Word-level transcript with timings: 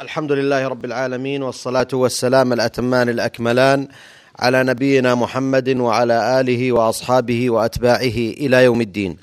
الحمد 0.00 0.32
لله 0.32 0.68
رب 0.68 0.84
العالمين 0.84 1.42
والصلاة 1.42 1.88
والسلام 1.92 2.52
الأتمان 2.52 3.08
الأكملان 3.08 3.88
على 4.38 4.62
نبينا 4.64 5.14
محمد 5.14 5.68
وعلى 5.68 6.40
آله 6.40 6.72
وأصحابه 6.72 7.50
وأتباعه 7.50 8.18
إلى 8.42 8.64
يوم 8.64 8.80
الدين 8.80 9.16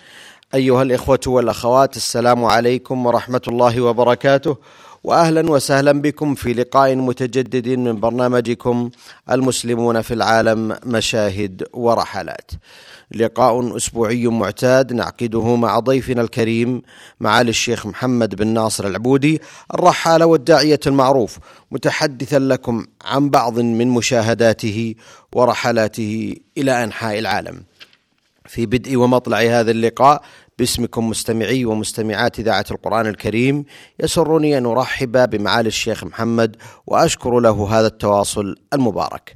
أيها 0.54 0.82
الإخوة 0.82 1.20
والأخوات 1.28 1.98
السلام 1.98 2.46
عليكم 2.46 3.06
ورحمة 3.06 3.42
الله 3.48 3.82
وبركاته 3.82 4.58
واهلا 5.04 5.52
وسهلا 5.52 5.92
بكم 5.92 6.36
في 6.36 6.54
لقاء 6.54 6.96
متجدد 6.96 7.70
من 7.70 8.00
برنامجكم 8.00 8.90
المسلمون 9.32 10.02
في 10.02 10.14
العالم 10.14 10.78
مشاهد 10.86 11.68
ورحلات. 11.74 12.52
لقاء 13.12 13.78
أسبوعي 13.78 14.28
معتاد 14.28 14.94
نعقده 14.94 15.56
مع 15.56 15.80
ضيفنا 15.80 16.22
الكريم 16.22 16.82
معالي 17.20 17.50
الشيخ 17.50 17.86
محمد 17.86 18.36
بن 18.36 18.48
ناصر 18.48 18.88
العبودي 18.88 19.42
الرحالة 19.74 20.26
والداعية 20.26 20.80
المعروف 20.88 21.38
متحدثا 21.72 22.40
لكم 22.40 22.86
عن 23.06 23.30
بعض 23.30 23.60
من 23.60 23.88
مشاهداته 23.88 24.96
ورحلاته 25.34 26.36
إلى 26.58 26.84
أنحاء 26.84 27.20
العالم. 27.20 27.64
في 28.46 28.66
بدء 28.66 28.96
ومطلع 28.96 29.38
هذا 29.38 29.72
اللقاء 29.72 30.22
باسمكم 30.60 31.10
مستمعي 31.10 31.66
ومستمعات 31.66 32.40
إذاعة 32.40 32.66
القرآن 32.72 33.08
الكريم 33.08 33.66
يسرني 34.00 34.58
أن 34.58 34.66
أرحب 34.66 35.30
بمعالي 35.30 35.68
الشيخ 35.68 36.04
محمد 36.04 36.56
وأشكر 36.88 37.40
له 37.40 37.80
هذا 37.80 37.88
التواصل 37.88 38.56
المبارك 38.74 39.36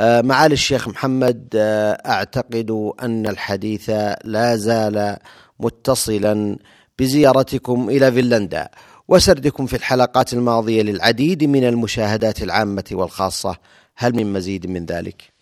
معالي 0.00 0.52
الشيخ 0.52 0.88
محمد 0.88 1.48
آه، 1.54 1.92
أعتقد 1.92 2.92
أن 3.02 3.26
الحديث 3.26 3.90
لا 4.24 4.56
زال 4.56 5.16
متصلا 5.60 6.58
بزيارتكم 6.98 7.90
إلى 7.90 8.12
فنلندا 8.12 8.68
وسردكم 9.08 9.66
في 9.66 9.76
الحلقات 9.76 10.32
الماضية 10.32 10.82
للعديد 10.82 11.44
من 11.44 11.64
المشاهدات 11.64 12.42
العامة 12.42 12.84
والخاصة 12.92 13.56
هل 13.96 14.16
من 14.16 14.32
مزيد 14.32 14.66
من 14.66 14.86
ذلك؟ 14.86 15.34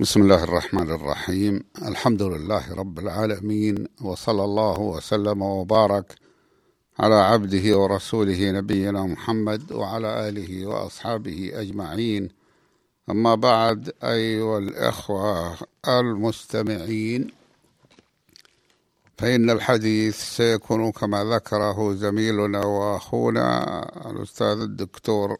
بسم 0.00 0.22
الله 0.22 0.44
الرحمن 0.44 0.90
الرحيم 0.90 1.64
الحمد 1.82 2.22
لله 2.22 2.74
رب 2.74 2.98
العالمين 2.98 3.86
وصلى 4.02 4.44
الله 4.44 4.80
وسلم 4.80 5.42
وبارك 5.42 6.27
على 7.00 7.14
عبده 7.14 7.78
ورسوله 7.78 8.50
نبينا 8.50 9.02
محمد 9.02 9.72
وعلى 9.72 10.28
آله 10.28 10.66
وأصحابه 10.66 11.50
أجمعين. 11.54 12.28
أما 13.10 13.34
بعد 13.34 13.92
أيها 14.04 14.58
الإخوة 14.58 15.56
المستمعين 15.88 17.30
فإن 19.18 19.50
الحديث 19.50 20.16
سيكون 20.36 20.92
كما 20.92 21.24
ذكره 21.24 21.94
زميلنا 21.94 22.64
وأخونا 22.64 23.82
الأستاذ 24.10 24.60
الدكتور 24.60 25.36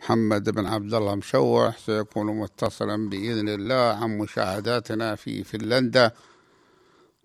محمد 0.00 0.50
بن 0.50 0.66
عبد 0.66 0.94
الله 0.94 1.14
مشوح 1.14 1.78
سيكون 1.78 2.26
متصلا 2.26 3.08
بإذن 3.08 3.48
الله 3.48 3.74
عن 3.74 4.18
مشاهداتنا 4.18 5.14
في 5.14 5.44
فنلندا. 5.44 6.12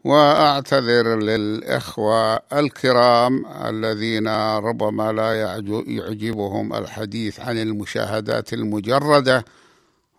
وأعتذر 0.04 1.20
للإخوة 1.20 2.36
الكرام 2.36 3.46
الذين 3.66 4.28
ربما 4.58 5.12
لا 5.12 5.42
يعجبهم 5.88 6.74
الحديث 6.74 7.40
عن 7.40 7.58
المشاهدات 7.58 8.54
المجردة 8.54 9.46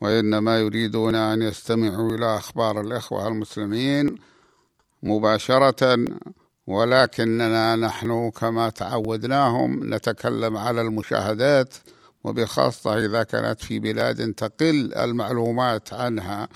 وإنما 0.00 0.58
يريدون 0.58 1.14
أن 1.14 1.42
يستمعوا 1.42 2.10
إلى 2.10 2.36
أخبار 2.36 2.80
الإخوة 2.80 3.28
المسلمين 3.28 4.16
مباشرة 5.02 5.98
ولكننا 6.66 7.76
نحن 7.76 8.30
كما 8.30 8.68
تعودناهم 8.68 9.94
نتكلم 9.94 10.56
على 10.56 10.80
المشاهدات 10.80 11.74
وبخاصة 12.24 13.04
إذا 13.04 13.22
كانت 13.22 13.60
في 13.64 13.78
بلاد 13.78 14.32
تقل 14.34 14.94
المعلومات 14.94 15.92
عنها. 15.92 16.48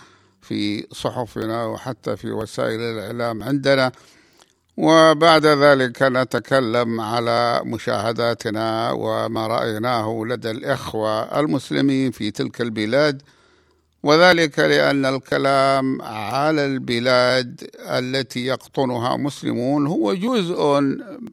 في 0.49 0.87
صحفنا 0.93 1.65
وحتى 1.67 2.17
في 2.17 2.31
وسائل 2.31 2.81
الإعلام 2.81 3.43
عندنا. 3.43 3.93
وبعد 4.77 5.47
ذلك 5.47 6.03
نتكلم 6.03 7.01
على 7.01 7.61
مشاهداتنا 7.65 8.91
وما 8.93 9.47
رأيناه 9.47 10.23
لدى 10.27 10.51
الإخوة 10.51 11.41
المسلمين 11.41 12.11
في 12.11 12.31
تلك 12.31 12.61
البلاد 12.61 13.23
وذلك 14.03 14.59
لأن 14.59 15.07
الكلام 15.07 16.03
على 16.03 16.65
البلاد 16.67 17.71
التي 17.81 18.47
يقطنها 18.47 19.17
مسلمون 19.17 19.87
هو 19.87 20.15
جزء 20.15 20.57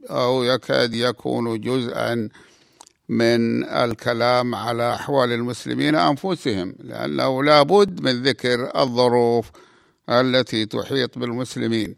أو 0.09 0.43
يكاد 0.43 0.93
يكون 0.93 1.61
جزءا 1.61 2.29
من 3.09 3.63
الكلام 3.63 4.55
على 4.55 4.93
أحوال 4.93 5.31
المسلمين 5.31 5.95
أنفسهم 5.95 6.75
لأنه 6.79 7.43
لابد 7.43 8.01
من 8.01 8.23
ذكر 8.23 8.71
الظروف 8.81 9.51
التي 10.09 10.65
تحيط 10.65 11.17
بالمسلمين. 11.19 11.95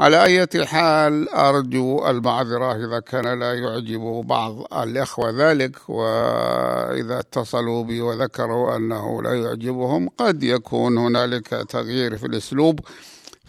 على 0.00 0.24
أي 0.24 0.66
حال 0.66 1.28
أرجو 1.28 2.08
المعذرة 2.10 2.86
إذا 2.86 3.00
كان 3.00 3.40
لا 3.40 3.54
يعجب 3.54 4.00
بعض 4.26 4.74
الإخوة 4.82 5.30
ذلك 5.30 5.88
وإذا 5.88 7.18
اتصلوا 7.18 7.84
بي 7.84 8.00
وذكروا 8.00 8.76
أنه 8.76 9.22
لا 9.22 9.34
يعجبهم 9.34 10.08
قد 10.18 10.42
يكون 10.42 10.98
هنالك 10.98 11.48
تغيير 11.48 12.16
في 12.16 12.26
الأسلوب 12.26 12.80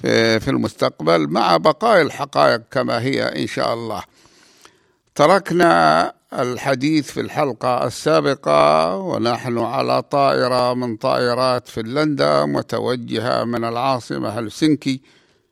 في 0.02 0.48
المستقبل 0.48 1.28
مع 1.28 1.58
بقاء 1.58 2.02
الحقائق 2.02 2.62
كما 2.72 3.02
هي 3.02 3.44
إن 3.44 3.48
شاء 3.48 3.74
الله. 3.74 4.04
تركنا 5.16 6.14
الحديث 6.34 7.12
في 7.12 7.22
الحلقة 7.22 7.88
السابقة 7.88 8.96
ونحن 8.98 9.58
على 9.58 10.02
طائرة 10.02 10.74
من 10.74 10.96
طائرات 10.98 11.68
فنلندا 11.68 12.46
متوجهة 12.46 13.44
من 13.44 13.64
العاصمة 13.64 14.30
هلسنكي 14.30 15.02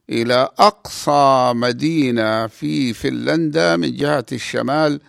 إلى 0.10 0.50
أقصى 0.60 1.52
مدينة 1.56 2.48
في 2.48 2.94
فنلندا 2.94 3.76
من 3.76 3.96
جهة 3.96 4.26
الشمال. 4.32 5.02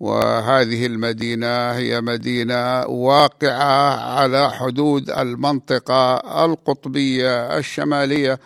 وهذه 0.00 0.86
المدينة 0.86 1.70
هي 1.70 2.00
مدينة 2.00 2.86
واقعة 2.86 4.00
على 4.18 4.50
حدود 4.50 5.10
المنطقة 5.10 6.16
القطبية 6.44 7.58
الشمالية 7.58 8.38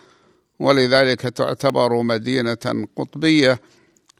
ولذلك 0.59 1.21
تعتبر 1.21 2.01
مدينة 2.01 2.87
قطبية. 2.95 3.59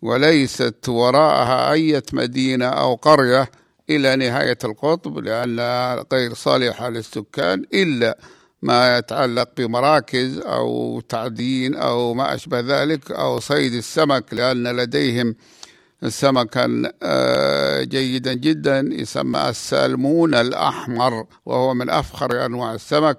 وليست 0.02 0.90
وراءها 0.90 1.72
أي 1.72 2.02
مدينة 2.14 2.66
أو 2.66 2.96
قرية 2.96 3.52
إلى 3.90 4.16
نهاية 4.16 4.58
القطب 4.64 5.18
لأنها 5.20 6.06
غير 6.14 6.34
صالحة 6.34 6.90
للسكان 6.90 7.66
إلا 7.74 8.18
ما 8.62 8.98
يتعلق 8.98 9.50
بمراكز 9.58 10.38
أو 10.38 11.00
تعدين 11.10 11.76
أو 11.76 12.14
ما 12.14 12.36
أشبه 12.36 12.60
ذلك 12.60 13.12
أو 13.12 13.40
صيد 13.40 13.74
السمك 13.74 14.34
لأن 14.34 14.68
لديهم 14.68 15.36
سمكا 16.08 16.92
آه، 17.04 17.84
جيدا 17.84 18.34
جدا 18.34 18.90
يسمى 18.92 19.50
السالمون 19.50 20.36
الأحمر 20.36 21.26
وهو 21.46 21.74
من 21.74 21.90
أفخر 21.90 22.46
أنواع 22.46 22.74
السمك. 22.74 23.18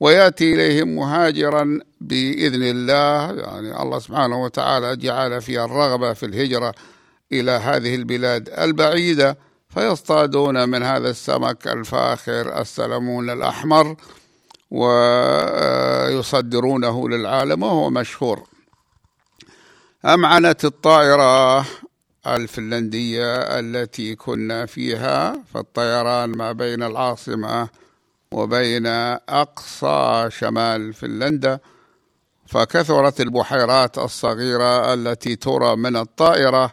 ويأتي 0.00 0.54
إليهم 0.54 0.96
مهاجرا 0.96 1.80
بإذن 2.00 2.62
الله. 2.62 3.32
يعني 3.42 3.82
الله 3.82 3.98
سبحانه 3.98 4.42
وتعالى 4.42 4.96
جعل 4.96 5.42
فيها 5.42 5.64
الرغبة 5.64 6.12
في 6.12 6.26
الهجرة 6.26 6.74
إلى 7.32 7.50
هذه 7.50 7.94
البلاد 7.94 8.48
البعيدة 8.48 9.38
فيصطادون 9.68 10.68
من 10.68 10.82
هذا 10.82 11.10
السمك 11.10 11.68
الفاخر 11.68 12.60
السلمون 12.60 13.30
الأحمر 13.30 13.96
ويصدرونه 16.10 17.08
للعالم 17.08 17.62
وهو 17.62 17.90
مشهور. 17.90 18.42
أمعنت 20.04 20.64
الطائرة 20.64 21.66
الفنلندية 22.26 23.36
التي 23.36 24.14
كنا 24.14 24.66
فيها؟ 24.66 25.42
فالطيران 25.54 26.30
ما 26.30 26.52
بين 26.52 26.82
العاصمة 26.82 27.68
وبين 28.34 28.86
أقصى 29.28 30.28
شمال 30.30 30.94
فنلندا 30.94 31.58
فكثرت 32.46 33.20
البحيرات 33.20 33.98
الصغيرة 33.98 34.94
التي 34.94 35.36
ترى 35.36 35.76
من 35.76 35.96
الطائرة 35.96 36.72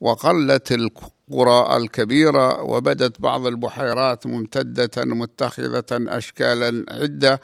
وقلت 0.00 0.72
القرى 0.72 1.76
الكبيرة 1.76 2.62
وبدت 2.62 3.20
بعض 3.20 3.46
البحيرات 3.46 4.26
ممتدة 4.26 5.04
متخذة 5.04 5.84
أشكالا 5.92 6.84
عدة 6.90 7.40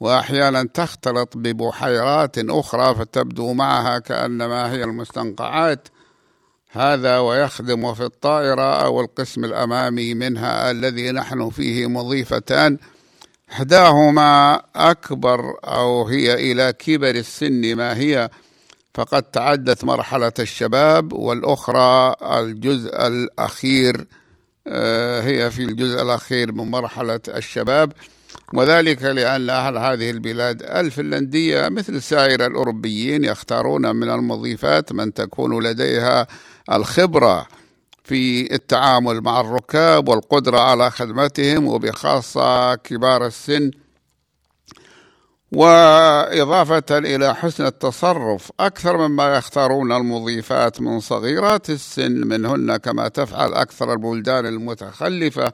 وأحيانا 0.00 0.62
تختلط 0.74 1.36
ببحيرات 1.36 2.38
أخرى 2.38 2.94
فتبدو 2.94 3.52
معها 3.52 3.98
كأنما 3.98 4.72
هي 4.72 4.84
المستنقعات. 4.84 5.88
هذا 6.70 7.18
ويخدم 7.18 7.94
في 7.94 8.04
الطائرة 8.04 8.84
أو 8.84 9.00
القسم 9.00 9.44
الأمامي 9.44 10.14
منها 10.14 10.70
الذي 10.70 11.10
نحن 11.10 11.50
فيه 11.50 11.86
مضيفتان. 11.86 12.78
إحداهما 13.52 14.62
أكبر 14.76 15.54
أو 15.64 16.08
هي 16.08 16.52
إلى 16.52 16.72
كبر 16.72 17.10
السن 17.10 17.76
ما 17.76 17.96
هي 17.96 18.30
فقد 18.94 19.22
تعدت 19.22 19.84
مرحلة 19.84 20.32
الشباب 20.38 21.12
والأخرى 21.12 22.14
الجزء 22.22 23.06
الأخير 23.06 24.06
آه، 24.66 25.22
هي 25.22 25.50
في 25.50 25.62
الجزء 25.62 26.02
الأخير 26.02 26.52
من 26.52 26.70
مرحلة 26.70 27.20
الشباب. 27.28 27.92
وذلك 28.54 29.02
لأن 29.02 29.50
أهل 29.50 29.78
هذه 29.78 30.10
البلاد 30.10 30.62
الفنلندية 30.62 31.68
مثل 31.68 32.02
سائر 32.02 32.46
الأوروبيين 32.46 33.24
يختارون 33.24 33.96
من 33.96 34.10
المضيفات 34.10 34.92
من 34.92 35.14
تكون 35.14 35.62
لديها 35.62 36.26
الخبرة. 36.72 37.46
في 38.04 38.54
التعامل 38.54 39.20
مع 39.20 39.40
الركاب 39.40 40.08
والقدرة 40.08 40.58
على 40.58 40.90
خدمتهم 40.90 41.66
وبخاصة 41.66 42.74
كبار 42.74 43.26
السن 43.26 43.70
وإضافة 45.52 46.98
إلى 46.98 47.34
حسن 47.34 47.66
التصرف. 47.66 48.52
أكثر 48.60 49.08
مما 49.08 49.36
يختارون 49.36 49.92
المضيفات 49.92 50.80
من 50.80 51.00
صغيرات 51.00 51.70
السن 51.70 52.26
منهن 52.26 52.76
كما 52.76 53.08
تفعل 53.08 53.54
أكثر 53.54 53.92
البلدان 53.92 54.46
المتخلفة 54.46 55.52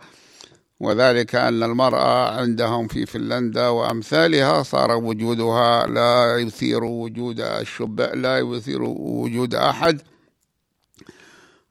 وذلك 0.81 1.35
أن 1.35 1.62
المرأة 1.62 2.41
عندهم 2.41 2.89
في 2.89 3.06
فنلندا 3.06 3.69
وأمثالها 3.69 4.62
صار 4.62 4.97
وجودها 4.97 5.87
لا 5.87 6.37
يثير 6.39 6.85
وجود 6.85 7.41
الشباء 7.41 8.17
لا 8.17 8.39
يثير 8.39 8.83
وجود 8.83 9.55
أحد. 9.55 10.03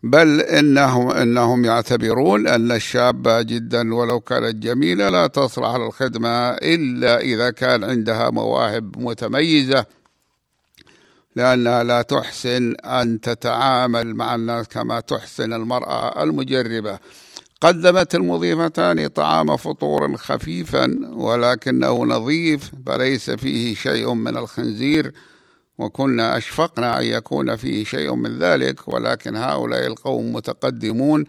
بل 0.03 0.41
إنهم 0.41 1.11
إنهم 1.11 1.65
يعتبرون 1.65 2.47
أن 2.47 2.71
الشابة 2.71 3.41
جدا 3.41 3.95
ولو 3.95 4.19
كانت 4.19 4.55
جميلة 4.55 5.09
لا 5.09 5.27
تصلح 5.27 5.75
للخدمة 5.75 6.49
إلا 6.49 7.19
إذا 7.19 7.49
كان 7.49 7.83
عندها 7.83 8.29
مواهب 8.29 8.97
متميزة 8.97 9.85
لأنها 11.35 11.83
لا 11.83 12.01
تحسن 12.01 12.75
أن 12.75 13.21
تتعامل 13.21 14.15
مع 14.15 14.35
الناس 14.35 14.67
كما 14.67 14.99
تحسن 14.99 15.53
المرأة 15.53 16.23
المجربة. 16.23 16.99
قدمت 17.61 18.15
المضيفتان 18.15 19.07
طعام 19.07 19.57
فطور 19.57 20.17
خفيفا 20.17 20.97
ولكنه 21.13 22.05
نظيف 22.05 22.71
فليس 22.85 23.29
فيه 23.29 23.75
شيء 23.75 24.13
من 24.13 24.37
الخنزير. 24.37 25.13
وكنا 25.77 26.37
أشفقنا 26.37 26.99
أن 26.99 27.05
يكون 27.05 27.55
فيه 27.55 27.83
شيء 27.83 28.15
من 28.15 28.39
ذلك 28.39 28.87
ولكن 28.87 29.35
هؤلاء 29.35 29.87
القوم 29.87 30.33
متقدمون. 30.33 31.25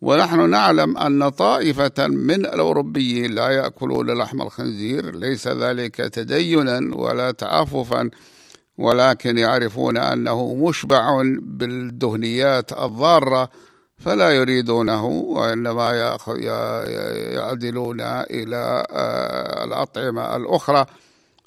ونحن 0.00 0.50
نعلم 0.50 0.98
أن 0.98 1.28
طائفة 1.28 2.06
من 2.06 2.46
الأوروبيين 2.46 3.34
لا 3.34 3.48
يأكلون 3.48 4.10
لحم 4.10 4.42
الخنزير 4.42 5.16
ليس 5.16 5.48
ذلك 5.48 5.94
تدينا 5.96 6.96
ولا 6.96 7.30
تعففا 7.30 8.10
ولكن 8.78 9.38
يعرفون 9.38 9.96
أنه 9.96 10.54
مشبع 10.54 11.22
بالدهنيات 11.42 12.72
الضارة 12.72 13.50
فلا 13.98 14.30
يريدونه 14.30 15.06
وإنما 15.06 15.92
يعدلون 17.32 18.00
إلى 18.00 18.86
آه، 18.90 19.64
الأطعمة 19.64 20.36
الأخرى. 20.36 20.86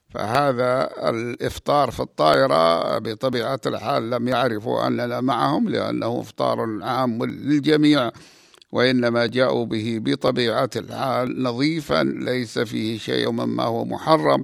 فهذا 0.10 0.90
الإفطار 1.10 1.92
في 1.92 2.00
الطائرة 2.00 2.98
بطبيعة 2.98 3.60
الحال 3.66 4.10
لم 4.10 4.28
يعرفوا 4.28 4.88
أننا 4.88 5.22
معهم 5.22 5.70
لأنه 5.70 6.22
إفطار 6.22 6.80
عام 6.82 7.26
للجميع 7.26 8.12
وإنما 8.72 9.26
جاءوا 9.26 9.66
به 9.66 10.00
بطبيعة 10.02 10.70
الحال 10.76 11.44
نظيفا 11.44 12.04
ليس 12.04 12.60
فيه 12.60 12.98
شيء 12.98 13.32
مما 13.32 13.64
هو 13.64 13.86
محرم. 13.86 14.44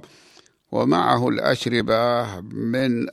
ومعه 0.72 1.28
الأشربة 1.28 2.26
من 2.40 3.06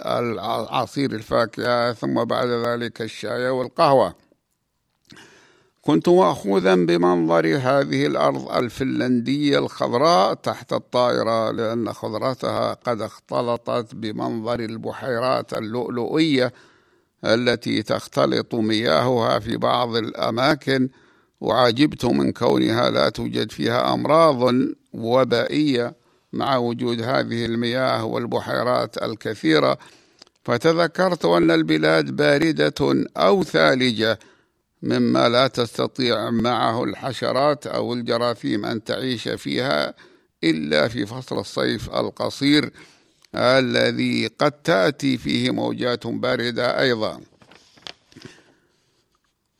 عصير 0.69 1.11
الفاكهة 1.11 1.93
ثم 1.93 2.23
بعد 2.23 2.47
ذلك 2.47 3.01
الشاي 3.01 3.49
والقهوة. 3.49 4.15
كنت 5.85 6.09
مأخوذا 6.09 6.75
بمنظر 6.75 7.57
هذه 7.57 8.05
الأرض 8.05 8.51
الفنلندية 8.51 9.59
الخضراء 9.59 10.33
تحت 10.33 10.73
الطائرة 10.73 11.51
لأن 11.51 11.93
خضرتها 11.93 12.73
قد 12.73 13.01
اختلطت 13.01 13.95
بمنظر 13.95 14.59
البحيرات 14.59 15.53
اللؤلؤية 15.53 16.53
التي 17.25 17.83
تختلط 17.83 18.55
مياهها 18.55 19.39
في 19.39 19.57
بعض 19.57 19.95
الأماكن. 19.95 20.89
وعجبت 21.41 22.05
من 22.05 22.31
كونها 22.31 22.89
لا 22.89 23.09
توجد 23.09 23.51
فيها 23.51 23.93
أمراض 23.93 24.53
وبائية 24.93 25.95
مع 26.33 26.57
وجود 26.57 27.01
هذه 27.01 27.45
المياه 27.45 28.05
والبحيرات 28.05 29.03
الكثيرة. 29.03 29.77
فتذكرت 30.43 31.25
أن 31.25 31.51
البلاد 31.51 32.15
باردة 32.15 33.05
أو 33.17 33.43
ثالجة 33.43 34.19
مما 34.83 35.29
لا 35.29 35.47
تستطيع 35.47 36.29
معه 36.29 36.83
الحشرات 36.83 37.67
أو 37.67 37.93
الجراثيم 37.93 38.65
أن 38.65 38.83
تعيش 38.83 39.27
فيها 39.27 39.93
إلا 40.43 40.87
في 40.87 41.05
فصل 41.05 41.39
الصيف 41.39 41.89
القصير 41.89 42.71
الذي 43.35 44.27
قد 44.27 44.51
تأتي 44.51 45.17
فيه 45.17 45.51
موجات 45.51 46.07
باردة 46.07 46.79
أيضا. 46.79 47.21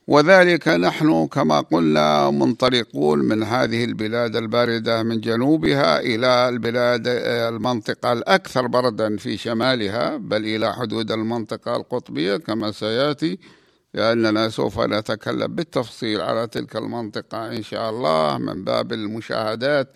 وذلك 0.08 0.68
نحن 0.68 1.28
كما 1.28 1.60
قلنا 1.60 2.30
منطلقون 2.30 3.20
من 3.20 3.44
هذه 3.44 3.84
البلاد 3.84 4.36
الباردة 4.36 5.04
من 5.04 5.22
جنوبها 5.22 6.00
إلى 6.00 6.50
البلاد 6.50 7.08
المنطقة 7.08 8.14
الأكثر 8.14 8.68
بردا 8.68 9.18
في 9.18 9.38
شمالها 9.38 10.18
بل 10.18 10.46
إلى 10.46 10.74
حدود 10.74 11.12
المنطقة 11.12 11.76
القطبية 11.76 12.38
كما 12.38 12.72
سيأتي. 12.72 13.40
لأننا 13.94 14.50
سوف 14.50 14.80
نتكلم 14.80 15.56
بالتفصيل 15.56 16.22
على 16.22 16.48
تلك 16.48 16.76
المنطقة 16.76 17.48
إن 17.52 17.64
شاء 17.64 17.90
الله 17.90 18.38
من 18.38 18.64
باب 18.64 18.94
المشاهدات. 18.94 19.94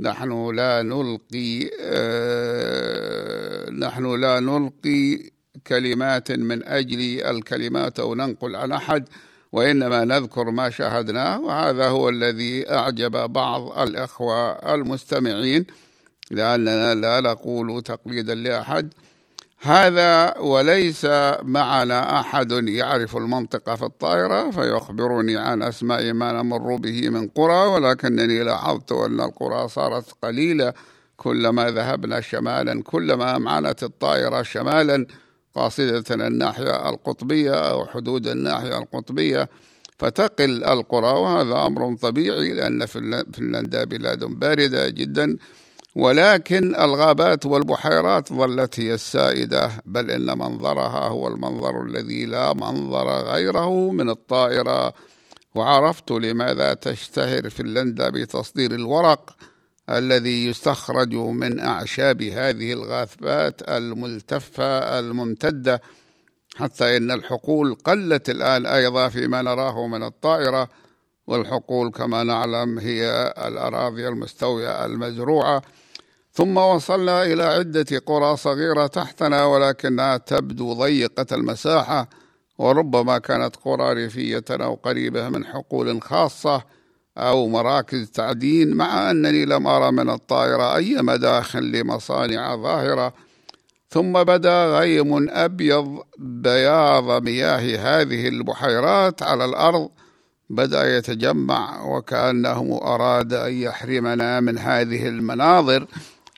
نحن 0.00 0.54
لا 0.54 0.82
نلقي 0.82 1.70
آه 1.80 3.70
نحن 3.70 4.20
لا 4.20 4.40
نلقي 4.40 5.30
كلمات 5.66 6.32
من 6.32 6.64
أجل 6.64 7.20
الكلمات 7.20 8.00
أو 8.00 8.14
ننقل 8.14 8.56
عن 8.56 8.72
أحد 8.72 9.08
وإنما 9.52 10.04
نذكر 10.04 10.50
ما 10.50 10.70
شاهدناه 10.70 11.40
وهذا 11.40 11.88
هو 11.88 12.08
الذي 12.08 12.70
أعجب 12.70 13.32
بعض 13.32 13.78
الأخوة 13.78 14.52
المستمعين 14.74 15.66
لأننا 16.30 16.94
لا 16.94 17.20
نقول 17.20 17.82
تقليدا 17.82 18.34
لأحد. 18.34 18.94
هذا 19.66 20.38
وليس 20.38 21.04
معنا 21.42 22.20
أحد 22.20 22.52
يعرف 22.52 23.16
المنطقة 23.16 23.76
في 23.76 23.82
الطائرة 23.84 24.50
فيخبرني 24.50 25.36
عن 25.36 25.62
أسماء 25.62 26.12
ما 26.12 26.32
نمر 26.32 26.76
به 26.76 27.08
من 27.08 27.28
قرى 27.28 27.66
ولكنني 27.66 28.42
لاحظت 28.42 28.92
أن 28.92 29.20
القرى 29.20 29.68
صارت 29.68 30.04
قليلة. 30.22 30.72
كلما 31.16 31.70
ذهبنا 31.70 32.20
شمالا 32.20 32.82
كلما 32.82 33.36
أمعنت 33.36 33.82
الطائرة 33.82 34.42
شمالا 34.42 35.06
قاصدة 35.54 36.26
الناحية 36.26 36.88
القطبية 36.88 37.54
أو 37.70 37.86
حدود 37.86 38.26
الناحية 38.26 38.78
القطبية 38.78 39.48
فتقل 39.98 40.64
القرى. 40.64 41.20
وهذا 41.20 41.66
أمر 41.66 41.96
طبيعي 41.96 42.54
لأن 42.54 42.86
فنلندا 42.86 43.84
بلاد 43.84 44.24
باردة 44.24 44.88
جدا. 44.88 45.36
ولكن 45.96 46.74
الغابات 46.74 47.46
والبحيرات 47.46 48.32
ظلت 48.32 48.80
هي 48.80 48.94
السائدة 48.94 49.70
بل 49.86 50.10
إن 50.10 50.38
منظرها 50.38 51.08
هو 51.08 51.28
المنظر 51.28 51.82
الذي 51.82 52.26
لا 52.26 52.52
منظر 52.52 53.08
غيره 53.08 53.90
من 53.90 54.10
الطائرة. 54.10 54.92
وعرفت 55.54 56.10
لماذا 56.10 56.74
تشتهر 56.74 57.50
فنلندا 57.50 58.10
بتصدير 58.10 58.70
الورق 58.70 59.36
الذي 59.90 60.46
يستخرج 60.46 61.14
من 61.14 61.60
أعشاب 61.60 62.22
هذه 62.22 62.72
الغابات 62.72 63.62
الملتفة 63.68 64.98
الممتدة 64.98 65.82
حتى 66.56 66.96
إن 66.96 67.10
الحقول 67.10 67.74
قلت 67.74 68.30
الآن 68.30 68.66
أيضا 68.66 69.08
فيما 69.08 69.42
نراه 69.42 69.86
من 69.86 70.02
الطائرة. 70.02 70.68
والحقول 71.26 71.90
كما 71.90 72.22
نعلم 72.22 72.78
هي 72.78 73.34
الأراضي 73.46 74.08
المستوية 74.08 74.84
المزروعة. 74.84 75.62
ثم 76.36 76.56
وصلنا 76.56 77.22
إلى 77.22 77.42
عدة 77.42 77.98
قرى 78.06 78.36
صغيرة 78.36 78.86
تحتنا 78.86 79.44
ولكنها 79.44 80.16
تبدو 80.16 80.72
ضيقة 80.72 81.26
المساحة 81.32 82.08
وربما 82.58 83.18
كانت 83.18 83.56
قرى 83.64 83.92
ريفية 83.92 84.44
أو 84.50 84.74
قريبة 84.74 85.28
من 85.28 85.46
حقول 85.46 86.02
خاصة 86.02 86.62
أو 87.18 87.48
مراكز 87.48 88.10
تعدين 88.10 88.74
مع 88.74 89.10
أنني 89.10 89.44
لم 89.44 89.66
أرى 89.66 89.92
من 89.92 90.10
الطائرة 90.10 90.76
أي 90.76 91.02
مداخل 91.02 91.72
لمصانع 91.72 92.56
ظاهرة. 92.56 93.12
ثم 93.90 94.12
بدا 94.12 94.78
غيم 94.78 95.30
أبيض 95.30 96.02
بياض 96.18 97.22
مياه 97.22 97.78
هذه 97.78 98.28
البحيرات 98.28 99.22
على 99.22 99.44
الأرض 99.44 99.88
بدأ 100.50 100.96
يتجمع 100.96 101.84
وكأنه 101.84 102.80
أراد 102.82 103.32
أن 103.32 103.52
يحرمنا 103.52 104.40
من 104.40 104.58
هذه 104.58 105.08
المناظر. 105.08 105.86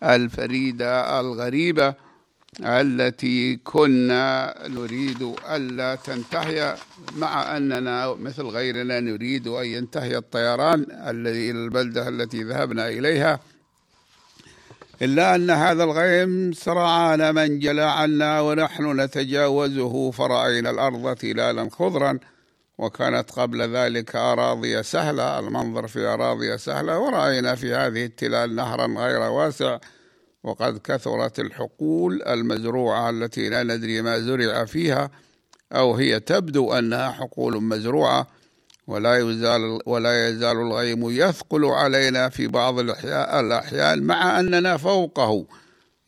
الفريدة 0.03 1.21
الغريبة 1.21 1.95
التي 2.61 3.57
كنا 3.57 4.55
نريد 4.69 5.35
ألا 5.51 5.95
تنتهي 5.95 6.77
مع 7.17 7.57
أننا 7.57 8.15
مثل 8.15 8.43
غيرنا 8.43 9.01
نريد 9.01 9.49
أن 9.49 9.67
ينتهي 9.67 10.17
الطيران 10.17 10.87
الذي 10.91 11.51
إلى 11.51 11.59
البلدة 11.59 12.09
التي 12.09 12.43
ذهبنا 12.43 12.89
إليها. 12.89 13.41
إلا 15.03 15.35
أن 15.35 15.51
هذا 15.51 15.85
الغيم 15.85 16.53
سرعان 16.53 17.35
من 17.35 17.59
جلى 17.59 17.83
عنا 17.83 18.41
ونحن 18.41 19.01
نتجاوزه 19.01 20.11
فرأينا 20.11 20.71
الأرض 20.71 21.17
تلالا 21.17 21.69
خضرا. 21.73 22.19
وكانت 22.79 23.31
قبل 23.31 23.77
ذلك 23.77 24.17
أراضي 24.17 24.83
سهلة 24.83 25.39
المنظر 25.39 25.87
في 25.87 26.07
أراضي 26.07 26.59
سهلة 26.59 26.99
ورأينا 26.99 27.55
في 27.55 27.75
هذه 27.75 28.05
التلال 28.05 28.55
نهرا 28.55 28.87
غير 28.87 29.21
واسع 29.21 29.79
وقد 30.45 30.79
كثرت 30.79 31.41
الحقول 31.41 32.23
المزروعة 32.23 33.11
التي 33.11 33.49
لا 33.49 33.63
ندري 33.63 34.03
ما 34.03 34.19
زرع 34.19 34.65
فيها 34.65 35.11
أو 35.73 35.95
هي 35.95 36.21
تبدو 36.21 36.73
أنها 36.73 37.11
حقول 37.11 37.63
مزروعة 37.63 38.27
ولا 38.87 39.17
يزال 39.19 39.81
ولا 39.87 40.29
يزال 40.29 40.57
الغيم 40.57 41.11
يثقل 41.11 41.65
علينا 41.65 42.29
في 42.29 42.47
بعض 42.47 42.79
الأحيان 42.79 44.03
مع 44.03 44.41
أننا 44.41 44.77
فوقه. 44.77 45.47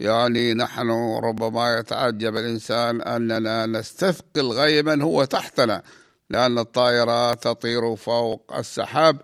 يعني 0.01 0.55
نحن 0.55 0.91
ربما 1.25 1.79
يتعجب 1.79 2.37
الإنسان 2.37 3.03
أننا 3.03 3.67
نستثقل 3.67 4.49
غيما 4.49 5.05
هو 5.05 5.25
تحتنا. 5.25 5.83
لأن 6.31 6.59
الطائرة 6.59 7.35
تطير 7.35 7.97
فوق 7.97 8.53
السحاب 8.57 9.21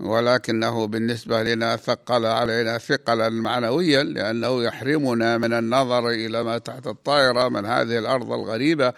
ولكنه 0.00 0.86
بالنسبة 0.86 1.42
لنا 1.42 1.76
ثقل 1.76 2.26
علينا 2.26 2.78
ثقلا 2.78 3.28
معنويا 3.28 4.02
لأنه 4.02 4.62
يحرمنا 4.62 5.38
من 5.38 5.52
النظر 5.52 6.08
إلى 6.08 6.42
ما 6.42 6.58
تحت 6.58 6.86
الطائرة 6.86 7.48
من 7.48 7.66
هذه 7.66 7.98
الأرض 7.98 8.32
الغريبة. 8.32 8.92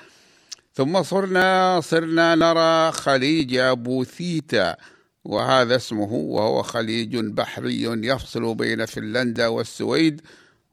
ثم 0.75 1.03
صرنا 1.03 1.81
صرنا 1.81 2.35
نرى 2.35 2.93
خليج 2.93 3.61
بوثيتا 3.61 4.77
وهذا 5.25 5.77
اسمه 5.77 6.13
وهو 6.13 6.63
خليج 6.63 7.17
بحري 7.17 7.83
يفصل 7.83 8.55
بين 8.55 8.87
فنلندا 8.87 9.47
والسويد 9.47 10.21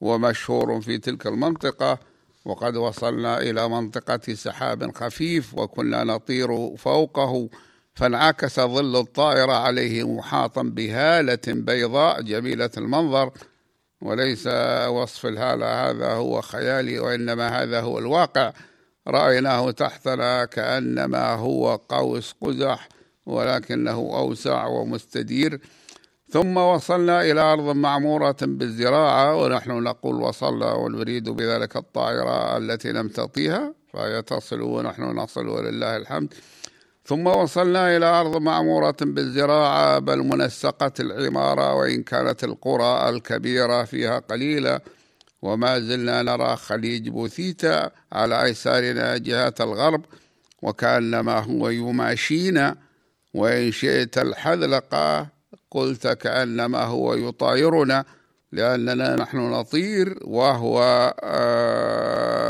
ومشهور 0.02 0.82
في 0.82 0.98
تلك 0.98 1.28
المنطقة. 1.28 2.00
وقد 2.46 2.76
وصلنا 2.76 3.42
إلى 3.42 3.70
منطقة 3.70 4.34
سحاب 4.34 4.96
خفيف 4.96 5.56
وكنا 5.56 6.04
نطير 6.04 6.78
فوقه 6.78 7.50
فانعكس 7.94 8.60
ظل 8.60 8.96
الطائرة 8.96 9.54
عليه 9.54 10.08
محاطا 10.08 10.64
بهالة 10.64 11.40
بيضاء 11.48 12.22
جميلة 12.22 12.70
المنظر. 12.78 13.32
وليس 14.02 14.48
وصف 14.88 15.26
الهالة 15.26 15.90
هذا 15.90 16.12
هو 16.12 16.42
خيالي 16.42 17.00
وإنما 17.00 17.64
هذا 17.64 17.82
هو 17.82 18.00
الواقع. 18.00 18.54
رأيناه 19.08 19.72
تحتنا 19.72 20.46
كأنما 20.46 21.34
هو 21.34 21.76
قوس 21.76 22.36
قزح 22.42 22.90
ولكنه 23.26 23.92
أوسع 23.92 24.66
ومستدير. 24.66 25.60
ثم 26.36 26.58
وصلنا 26.58 27.22
إلى 27.22 27.42
أرض 27.42 27.76
معمورة 27.76 28.36
بالزراعة 28.42 29.36
ونحن 29.36 29.72
نقول 29.72 30.16
وصلنا 30.16 30.74
ونريد 30.74 31.30
بذلك 31.30 31.76
الطائرة 31.76 32.58
التي 32.58 32.92
لم 32.92 33.08
تطيها 33.08 33.74
فهي 33.94 34.22
تصل 34.22 34.62
ونحن 34.62 35.04
نصل 35.04 35.48
ولله 35.48 35.98
الحمد. 35.98 36.34
ثم 37.06 37.28
وصلنا 37.28 37.98
إلى 37.98 38.06
أرض 38.06 38.38
معمورة 38.38 38.96
بالزراعة 39.02 40.00
بل 40.00 40.18
منسقة 40.24 40.92
العمارة 41.00 41.74
وإن 41.74 42.04
كانت 42.04 42.44
القرى 42.44 43.10
الكبيرة 43.10 43.84
فيها 43.84 44.20
قليلة. 44.20 44.80
وما 45.42 45.80
زلنا 45.80 46.22
نرى 46.22 46.56
خليج 46.56 47.10
بوثيتا 47.10 47.92
على 48.12 48.44
أيسارنا 48.44 49.18
جهة 49.18 49.56
الغرب 49.60 50.06
وكأنما 50.62 51.40
هو 51.40 51.70
يماشينا. 51.70 52.76
وإن 53.34 53.72
شئت 53.72 54.18
الحذلقة 54.18 55.35
قلت 55.76 56.08
كأنما 56.08 56.84
هو 56.84 57.14
يطايرنا 57.14 58.06
لأننا 58.52 59.16
نحن 59.16 59.38
نطير 59.38 60.20
وهو 60.22 60.82
آه 61.24 62.46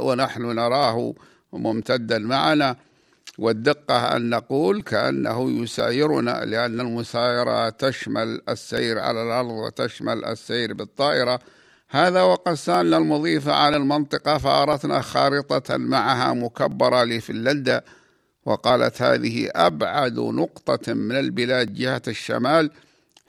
ونحن 0.00 0.42
نراه 0.42 1.14
ممتدا 1.52 2.18
معنا. 2.18 2.76
والدقة 3.38 4.16
أن 4.16 4.30
نقول 4.30 4.82
كأنه 4.82 5.50
يسايرنا 5.62 6.44
لأن 6.44 6.80
المسايرة 6.80 7.68
تشمل 7.68 8.40
السير 8.48 8.98
على 8.98 9.22
الأرض 9.22 9.50
وتشمل 9.50 10.24
السير 10.24 10.74
بالطائرة. 10.74 11.38
هذا 11.90 12.22
وقد 12.22 12.54
سألنا 12.54 12.96
المضيف 12.96 13.48
عن 13.48 13.74
المنطقة 13.74 14.38
فأرتنا 14.38 15.00
خارطة 15.00 15.76
معها 15.76 16.34
مكبرة 16.34 17.04
لفنلندا. 17.04 17.84
وقالت 18.46 19.02
هذه 19.02 19.50
أبعد 19.54 20.18
نقطة 20.18 20.94
من 20.94 21.16
البلاد 21.16 21.74
جهة 21.74 22.02
الشمال 22.08 22.70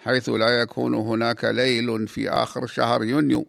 حيث 0.03 0.29
لا 0.29 0.49
يكون 0.49 0.95
هناك 0.95 1.45
ليل 1.45 2.07
في 2.07 2.29
آخر 2.29 2.67
شهر 2.67 3.03
يونيو 3.03 3.45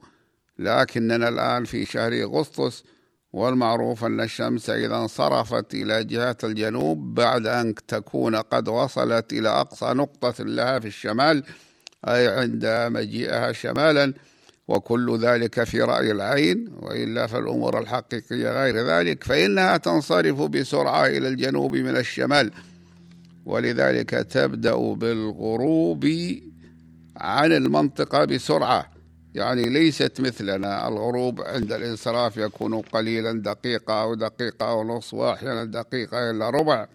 لكننا 0.59 1.29
الآن 1.29 1.65
في 1.65 1.85
شهر 1.85 2.23
أغسطس 2.23 2.85
والمعروف 3.33 4.05
أن 4.05 4.21
الشمس 4.21 4.71
إذا 4.71 4.97
انصرفت 4.97 5.75
إلى 5.75 6.05
جهة 6.05 6.37
الجنوب 6.45 7.15
بعد 7.15 7.47
أن 7.47 7.75
تكون 7.89 8.37
قد 8.37 8.69
وصلت 8.69 9.33
إلى 9.33 9.49
أقصى 9.49 9.87
نقطة 9.87 10.45
لها 10.45 10.79
في 10.79 10.87
الشمال 10.87 11.45
أي 12.09 12.29
عند 12.29 12.67
مجيئها 12.93 13.53
شمالا. 13.53 14.15
وكل 14.69 15.19
ذلك 15.19 15.65
في 15.65 15.81
رأي 15.81 16.11
العين 16.11 16.69
وإلا 16.83 17.27
فالأمور 17.27 17.79
الحقيقية 17.79 18.63
غير 18.63 18.87
ذلك 18.87 19.25
فإنها 19.25 19.77
تنصرف 19.77 20.43
بسرعة 20.43 21.07
إلى 21.07 21.29
الجنوب 21.29 21.77
من 21.77 21.97
الشمال. 21.97 22.51
ولذلك 23.45 24.11
تبدأ 24.11 24.77
بالغروب 24.77 26.07
عن 27.17 27.53
المنطقة 27.53 28.25
بسرعة. 28.25 28.91
يعني 29.35 29.69
ليست 29.69 30.21
مثلنا 30.21 30.89
الغروب 30.89 31.41
عند 31.41 31.73
الإنصراف 31.73 32.37
يكون 32.37 32.81
قليلا 32.81 33.33
دقيقة 33.43 34.03
أو 34.03 34.15
دقيقة 34.15 34.75
ونصف 34.75 35.15
وأحيانا 35.15 35.65
دقيقة 35.65 36.31
إلا 36.31 36.51
ربع. 36.51 36.87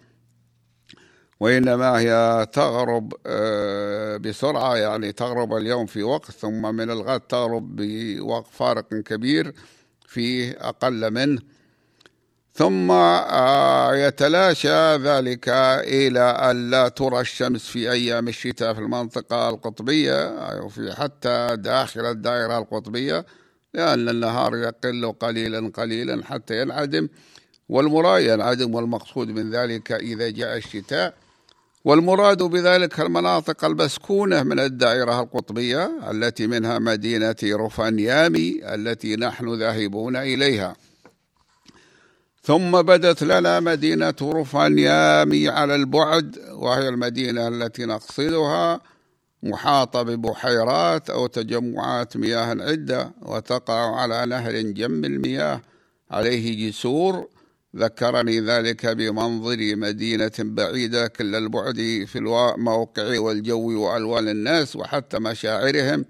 وإنما 1.42 1.98
هي 1.98 2.46
تغرب 2.52 3.14
آه، 3.26 4.16
بسرعة 4.16 4.76
يعني 4.76 5.12
تغرب 5.12 5.54
اليوم 5.54 5.86
في 5.86 6.02
وقت 6.02 6.30
ثم 6.30 6.74
من 6.74 6.90
الغد 6.90 7.20
تغرب 7.20 7.76
بوقت 7.76 8.46
فارق 8.52 8.88
كبير 8.88 9.54
في 10.06 10.50
أقل 10.50 11.10
منه. 11.10 11.40
ثم 12.54 12.90
آه، 12.90 13.96
يتلاشى 13.96 14.96
ذلك 14.96 15.48
إلى 15.98 16.20
أن 16.20 16.70
لا 16.70 16.88
ترى 16.88 17.20
الشمس 17.20 17.66
في 17.66 17.92
أيام 17.92 18.28
الشتاء 18.28 18.74
في 18.74 18.80
المنطقة 18.80 19.48
القطبية 19.48 20.28
أو 20.28 20.68
في 20.68 20.92
حتى 20.92 21.56
داخل 21.56 22.06
الدائرة 22.06 22.58
القطبية 22.58 23.26
لأن 23.74 24.08
النهار 24.08 24.56
يقل 24.56 25.12
قليلا 25.12 25.70
قليلا 25.74 26.24
حتى 26.24 26.62
ينعدم 26.62 27.08
والمراد 27.68 28.22
ينعدم 28.22 28.74
والمقصود 28.74 29.28
من 29.28 29.50
ذلك 29.50 29.92
إذا 29.92 30.30
جاء 30.30 30.56
الشتاء. 30.56 31.21
والمراد 31.84 32.42
بذلك 32.42 33.00
المناطق 33.00 33.64
المسكونة 33.64 34.42
من 34.42 34.58
الدائرة 34.60 35.20
القطبية 35.20 36.10
التي 36.10 36.46
منها 36.46 36.78
مدينة 36.78 37.36
روفانيامي 37.44 38.74
التي 38.74 39.16
نحن 39.16 39.54
ذاهبون 39.54 40.16
إليها. 40.16 40.76
ثم 42.42 42.82
بدت 42.82 43.22
لنا 43.22 43.60
مدينة 43.60 44.14
روفانيامي 44.22 45.48
على 45.48 45.74
البعد 45.74 46.38
وهي 46.52 46.88
المدينة 46.88 47.48
التي 47.48 47.84
نقصدها 47.86 48.80
محاطة 49.42 50.02
ببحيرات 50.02 51.10
أو 51.10 51.26
تجمعات 51.26 52.16
مياه 52.16 52.56
عدة 52.60 53.12
وتقع 53.22 53.96
على 54.00 54.26
نهر 54.26 54.60
جم 54.60 55.04
المياه 55.04 55.60
عليه 56.10 56.68
جسور 56.70 57.28
ذكرني 57.76 58.40
ذلك 58.40 58.86
بمنظر 58.86 59.76
مدينة 59.76 60.32
بعيدة 60.38 61.06
كل 61.06 61.34
البعد 61.34 62.04
في 62.06 62.18
الموقع 62.18 63.18
والجو 63.18 63.80
وألوان 63.80 64.28
الناس 64.28 64.76
وحتى 64.76 65.18
مشاعرهم 65.18 66.04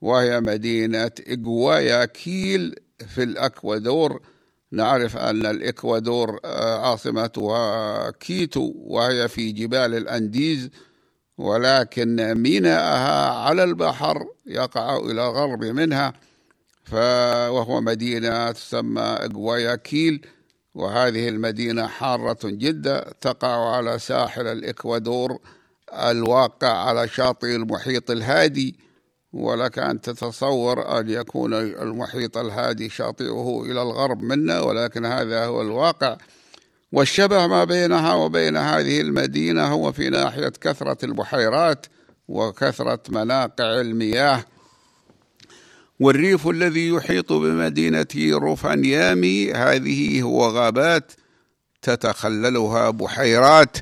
وهي 0.00 0.40
مدينة 0.40 1.10
إغواياكيل 1.28 2.74
في 3.14 3.22
الأكوادور. 3.22 4.20
نعرف 4.72 5.16
أن 5.16 5.46
الإكوادور 5.46 6.40
آه، 6.44 6.90
عاصمتها 6.90 8.10
كيتو 8.10 8.72
وهي 8.76 9.28
في 9.28 9.52
جبال 9.52 9.94
الأنديز 9.94 10.70
ولكن 11.38 12.34
ميناءها 12.34 13.30
على 13.32 13.64
البحر 13.64 14.26
يقع 14.46 14.96
إلى 14.96 15.12
الغرب 15.28 15.64
منها 15.64 16.12
وهو 17.48 17.80
مدينة 17.80 18.52
تسمى 18.52 19.02
إغواياكيل 19.02 20.26
وهذه 20.74 21.28
المدينة 21.28 21.86
حارة 21.86 22.38
جدا 22.44 23.12
تقع 23.20 23.76
على 23.76 23.98
ساحل 23.98 24.46
الإكوادور 24.46 25.38
الواقع 25.92 26.72
على 26.72 27.08
شاطئ 27.08 27.56
المحيط 27.56 28.10
الهادي 28.10 28.76
ولك 29.32 29.78
أن 29.78 30.00
تتصور 30.00 30.98
أن 31.00 31.10
يكون 31.10 31.54
المحيط 31.54 32.36
الهادي 32.38 32.88
شاطئه 32.88 33.62
إلى 33.66 33.82
الغرب 33.82 34.22
منا 34.22 34.60
ولكن 34.60 35.06
هذا 35.06 35.44
هو 35.44 35.62
الواقع. 35.62 36.16
والشبه 36.92 37.46
ما 37.46 37.64
بينها 37.64 38.14
وبين 38.14 38.56
هذه 38.56 39.00
المدينة 39.00 39.66
هو 39.66 39.92
في 39.92 40.10
ناحية 40.10 40.52
كثرة 40.60 41.04
البحيرات 41.04 41.86
وكثرة 42.28 43.00
مناقع 43.08 43.80
المياه. 43.80 44.44
والريف 46.02 46.48
الذي 46.48 46.88
يحيط 46.88 47.32
بمدينة 47.32 48.06
روفانيامي 48.16 49.52
هذه 49.52 50.22
هو 50.22 50.48
غابات 50.48 51.12
تتخللها 51.82 52.90
بحيرات 52.90 53.76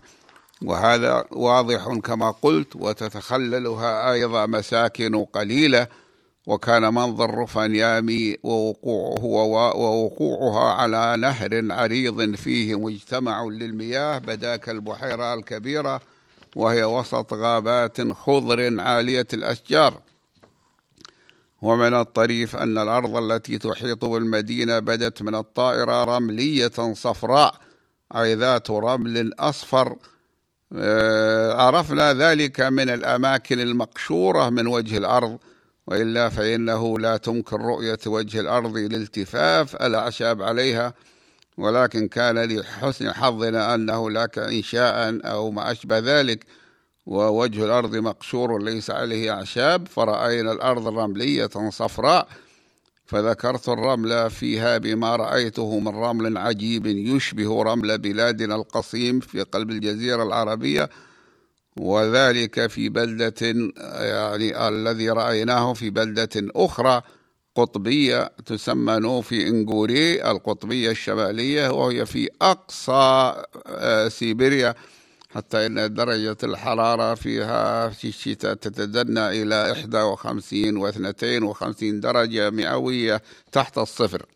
وهذا 0.62 1.24
واضح 1.30 1.98
كما 2.04 2.30
قلت 2.30 2.76
وتتخللها 2.76 4.12
أيضا 4.12 4.46
مساكن 4.46 5.24
قليلة. 5.24 5.86
وكان 6.46 6.94
منظر 6.94 7.34
رفانيامي 7.34 8.36
ووقوعه 8.42 9.76
ووقوعها 9.76 10.72
على 10.72 11.16
نهر 11.16 11.72
عريض 11.72 12.34
فيه 12.34 12.78
مجتمع 12.78 13.44
للمياه 13.44 14.18
بدا 14.18 14.56
كالبحيرة 14.56 15.34
الكبيرة 15.34 16.00
وهي 16.56 16.84
وسط 16.84 17.34
غابات 17.34 18.12
خضر 18.12 18.80
عالية 18.80 19.26
الأشجار. 19.34 20.09
ومن 21.62 21.94
الطريف 21.94 22.56
أن 22.56 22.78
الأرض 22.78 23.16
التي 23.16 23.58
تحيط 23.58 24.04
بالمدينة 24.04 24.78
بدت 24.78 25.22
من 25.22 25.34
الطائرة 25.34 26.04
رملية 26.04 26.92
صفراء 26.94 27.54
أي 28.16 28.34
ذات 28.34 28.70
رمل 28.70 29.32
أصفر. 29.38 29.96
آه، 30.72 31.52
عرفنا 31.52 32.12
ذلك 32.14 32.60
من 32.60 32.90
الأماكن 32.90 33.60
المقشورة 33.60 34.50
من 34.50 34.66
وجه 34.66 34.96
الأرض 34.96 35.38
وإلا 35.86 36.28
فإنه 36.28 36.98
لا 36.98 37.16
تمكن 37.16 37.56
رؤية 37.56 37.98
وجه 38.06 38.40
الأرض 38.40 38.76
لالتفاف 38.76 39.76
الأعشاب 39.76 40.42
عليها. 40.42 40.94
ولكن 41.58 42.08
كان 42.08 42.38
لحسن 42.38 43.12
حظنا 43.12 43.74
أنه 43.74 44.10
لك 44.10 44.38
إنشاء 44.38 45.20
أو 45.24 45.50
ما 45.50 45.70
أشبه 45.70 45.98
ذلك. 45.98 46.46
ووجه 47.06 47.64
الأرض 47.64 47.96
مقشور 47.96 48.62
ليس 48.62 48.90
عليه 48.90 49.30
أعشاب 49.32 49.88
فرأينا 49.88 50.52
الأرض 50.52 50.98
رملية 50.98 51.70
صفراء 51.70 52.28
فذكرت 53.06 53.68
الرمل 53.68 54.30
فيها 54.30 54.78
بما 54.78 55.16
رأيته 55.16 55.78
من 55.78 55.88
رمل 55.88 56.38
عجيب 56.38 56.86
يشبه 56.86 57.62
رمل 57.62 57.98
بلادنا 57.98 58.54
القصيم 58.54 59.20
في 59.20 59.42
قلب 59.42 59.70
الجزيرة 59.70 60.22
العربية 60.22 60.90
وذلك 61.76 62.66
في 62.66 62.88
بلدة 62.88 63.70
يعني 64.00 64.68
الذي 64.68 65.10
رأيناه 65.10 65.72
في 65.72 65.90
بلدة 65.90 66.28
أخرى 66.36 67.02
قطبية 67.54 68.30
تسمى 68.46 68.98
نوفي 68.98 69.48
إنغوري 69.48 70.30
القطبية 70.30 70.90
الشمالية 70.90 71.68
وهي 71.70 72.06
في 72.06 72.28
أقصى 72.42 73.34
آه، 73.66 74.08
سيبيريا. 74.08 74.74
حتى 75.34 75.66
إن 75.66 75.94
درجة 75.94 76.36
الحرارة 76.42 77.14
فيها 77.14 77.88
في 77.88 78.08
الشتاء 78.08 78.54
تتدنى 78.54 79.42
إلى 79.42 79.70
51 79.70 80.76
و 80.76 80.88
52 80.88 82.00
درجة 82.00 82.50
مئوية 82.50 83.22
تحت 83.52 83.78
الصفر. 83.78 84.26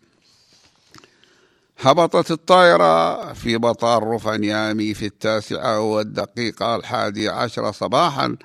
هبطت 1.78 2.30
الطائرة 2.30 3.32
في 3.32 3.58
مطار 3.58 4.08
رفنيامي 4.08 4.94
في 4.94 5.06
التاسعة 5.06 5.80
والدقيقة 5.80 6.76
الحادية 6.76 7.30
عشرة 7.30 7.70
صباحا 7.70 8.36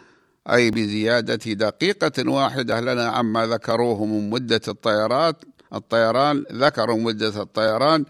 أي 0.49 0.71
بزيادة 0.71 1.53
دقيقة 1.53 2.29
واحدة 2.31 2.81
لنا 2.81 3.07
عما 3.07 3.47
ذكروه 3.47 4.05
من 4.05 4.29
مدة 4.29 4.61
الطيارات 4.67 5.35
الطيران 5.73 6.43
ذكروا 6.51 6.97
مدة 6.97 7.41
الطيران 7.41 8.05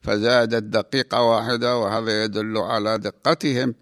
فزادت 0.00 0.62
دقيقة 0.62 1.22
واحدة 1.22 1.78
وهذا 1.78 2.24
يدل 2.24 2.58
على 2.58 2.98
دقتهم. 2.98 3.74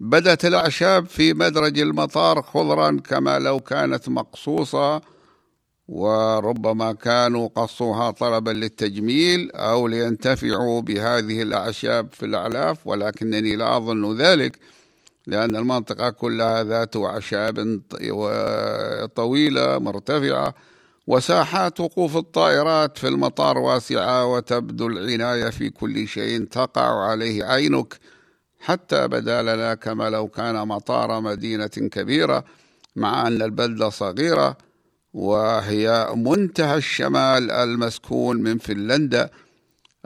بدت 0.00 0.44
الأعشاب 0.44 1.06
في 1.06 1.34
مدرج 1.34 1.78
المطار 1.78 2.42
خضرا 2.42 3.00
كما 3.04 3.38
لو 3.38 3.60
كانت 3.60 4.08
مقصوصة 4.08 5.02
وربما 5.88 6.92
كانوا 6.92 7.48
قصوها 7.48 8.10
طلبا 8.10 8.50
للتجميل 8.50 9.50
أو 9.52 9.88
لينتفعوا 9.88 10.80
بهذه 10.80 11.42
الأعشاب 11.42 12.08
في 12.12 12.26
الأعلاف 12.26 12.86
ولكنني 12.86 13.56
لا 13.56 13.76
أظن 13.76 14.16
ذلك 14.16 14.58
لأن 15.26 15.56
المنطقة 15.56 16.10
كلها 16.10 16.64
ذات 16.64 16.96
أعشاب 16.96 17.80
طويلة 19.14 19.78
مرتفعة 19.78 20.54
وساحات 21.06 21.80
وقوف 21.80 22.16
الطائرات 22.16 22.98
في 22.98 23.08
المطار 23.08 23.58
واسعة 23.58 24.26
وتبدو 24.26 24.86
العناية 24.86 25.50
في 25.50 25.70
كل 25.70 26.08
شيء 26.08 26.44
تقع 26.44 27.08
عليه 27.10 27.44
عينك 27.44 27.98
حتى 28.60 29.08
بدا 29.08 29.42
لنا 29.42 29.74
كما 29.74 30.10
لو 30.10 30.28
كان 30.28 30.68
مطار 30.68 31.20
مدينة 31.20 31.66
كبيرة 31.66 32.44
مع 32.96 33.26
أن 33.26 33.42
البلدة 33.42 33.88
صغيرة 33.88 34.56
وهي 35.14 36.12
منتهى 36.16 36.76
الشمال 36.76 37.50
المسكون 37.50 38.36
من 38.36 38.58
فنلندا. 38.58 39.30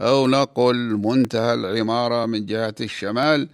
أو 0.00 0.26
نقل 0.28 0.76
منتهى 0.76 1.54
العمارة 1.54 2.26
من 2.26 2.46
جهة 2.46 2.74
الشمال 2.80 3.48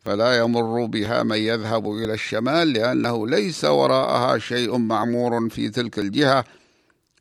فلا 0.00 0.38
يمر 0.38 0.84
بها 0.84 1.22
من 1.22 1.36
يذهب 1.36 1.90
إلى 1.90 2.14
الشمال 2.14 2.72
لأنه 2.72 3.28
ليس 3.28 3.64
وراءها 3.64 4.38
شيء 4.38 4.78
معمور 4.78 5.48
في 5.48 5.68
تلك 5.68 5.98
الجهة. 5.98 6.44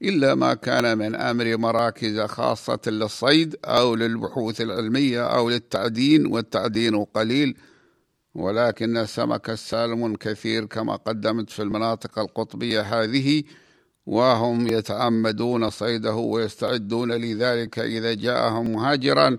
إلا 0.01 0.35
ما 0.35 0.53
كان 0.53 0.97
من 0.97 1.15
أمر 1.15 1.57
مراكز 1.57 2.19
خاصة 2.19 2.79
للصيد 2.87 3.55
أو 3.65 3.95
للبحوث 3.95 4.61
العلمية 4.61 5.25
أو 5.27 5.49
للتعدين 5.49 6.25
والتعدين 6.25 7.03
قليل. 7.03 7.57
ولكن 8.35 8.97
السمك 8.97 9.49
السالمون 9.49 10.15
كثير 10.15 10.65
كما 10.65 10.95
قدمت 10.95 11.49
في 11.49 11.61
المناطق 11.61 12.19
القطبية 12.19 12.81
هذه 12.81 13.43
وهم 14.05 14.67
يتعمدون 14.67 15.69
صيده 15.69 16.15
ويستعدون 16.15 17.11
لذلك 17.11 17.79
إذا 17.79 18.13
جاءهم 18.13 18.73
مهاجرا. 18.73 19.37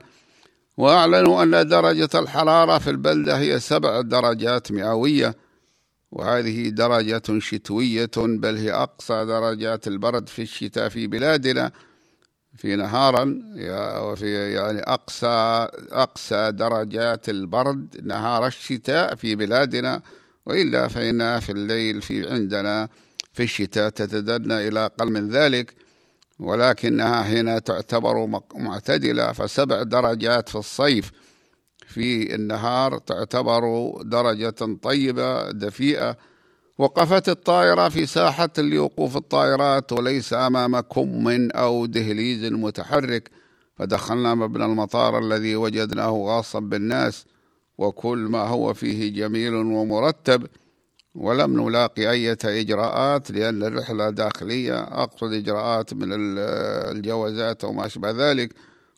وأعلنوا 0.77 1.43
أن 1.43 1.69
درجة 1.69 2.09
الحرارة 2.15 2.79
في 2.79 2.91
البلدة 2.91 3.39
هي 3.39 3.61
سبع 3.61 4.01
درجات 4.01 4.73
مئوية. 4.73 5.35
وهذه 6.15 6.69
درجة 6.69 7.39
شتوية 7.39 8.11
بل 8.17 8.57
هي 8.57 8.73
أقصى 8.73 9.25
درجات 9.25 9.89
البرد 9.89 10.29
في 10.29 10.43
الشتاء 10.43 10.89
في 10.89 11.07
بلادنا 11.07 11.73
في 12.57 12.77
نهارا 12.77 13.43
وفي 14.03 14.53
يعني 14.53 14.81
أقصى 14.81 15.69
أقصى 15.93 16.53
درجات 16.53 17.29
البرد 17.29 18.01
نهار 18.03 18.47
الشتاء 18.47 19.15
في 19.15 19.37
بلادنا 19.37 20.03
وإلا 20.47 20.89
فإنها 20.89 21.41
في 21.41 21.53
الليل 21.53 22.03
في 22.03 22.31
عندنا 22.31 22.89
في 23.33 23.43
الشتاء 23.43 23.89
تتدنى 23.89 24.69
إلى 24.69 24.85
أقل 24.85 25.11
من 25.11 25.29
ذلك 25.29 25.75
ولكنها 26.39 27.23
هنا 27.23 27.59
تعتبر 27.59 28.41
معتدلة 28.55 29.33
فسبع 29.33 29.83
درجات 29.83 30.49
في 30.49 30.57
الصيف 30.57 31.11
في 31.87 32.35
النهار 32.35 32.99
تعتبر 32.99 33.93
درجة 34.03 34.77
طيبة 34.83 35.51
دفيئة. 35.51 36.17
وقفت 36.79 37.29
الطائرة 37.29 37.89
في 37.89 38.07
ساحة 38.07 38.51
لوقوف 38.59 39.17
الطائرات 39.17 39.93
وليس 39.93 40.33
أمام 40.33 40.81
كم 40.81 41.51
أو 41.51 41.87
دهليز 41.87 42.53
متحرك. 42.53 43.31
فدخلنا 43.77 44.35
مبنى 44.35 44.65
المطار 44.65 45.19
الذي 45.19 45.57
وجدناه 45.57 46.11
غاصا 46.11 46.61
بالناس 46.61 47.25
وكل 47.79 48.19
ما 48.19 48.43
هو 48.43 48.75
فيه 48.75 49.13
جميل 49.13 49.55
ومرتب. 49.55 50.47
ولم 51.15 51.61
نلاقي 51.61 52.11
أي 52.11 52.37
إجراءات 52.45 53.31
لأن 53.31 53.63
الرحلة 53.63 54.11
داخلية. 54.11 54.83
أقصد 54.83 55.33
إجراءات 55.33 55.95
من 55.95 56.09
الجوازات 56.13 57.65
وما 57.65 57.87
أشبه 57.87 58.11
ذلك. 58.11 58.55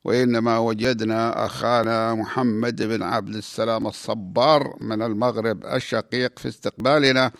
وإنما 0.07 0.59
وجدنا 0.59 1.47
أخانا 1.47 2.15
محمد 2.15 2.83
بن 2.83 3.03
عبد 3.03 3.35
السلام 3.35 3.87
الصبار 3.87 4.77
من 4.81 5.03
المغرب 5.03 5.65
الشقيق 5.67 6.39
في 6.39 6.49
استقبالنا 6.49 7.33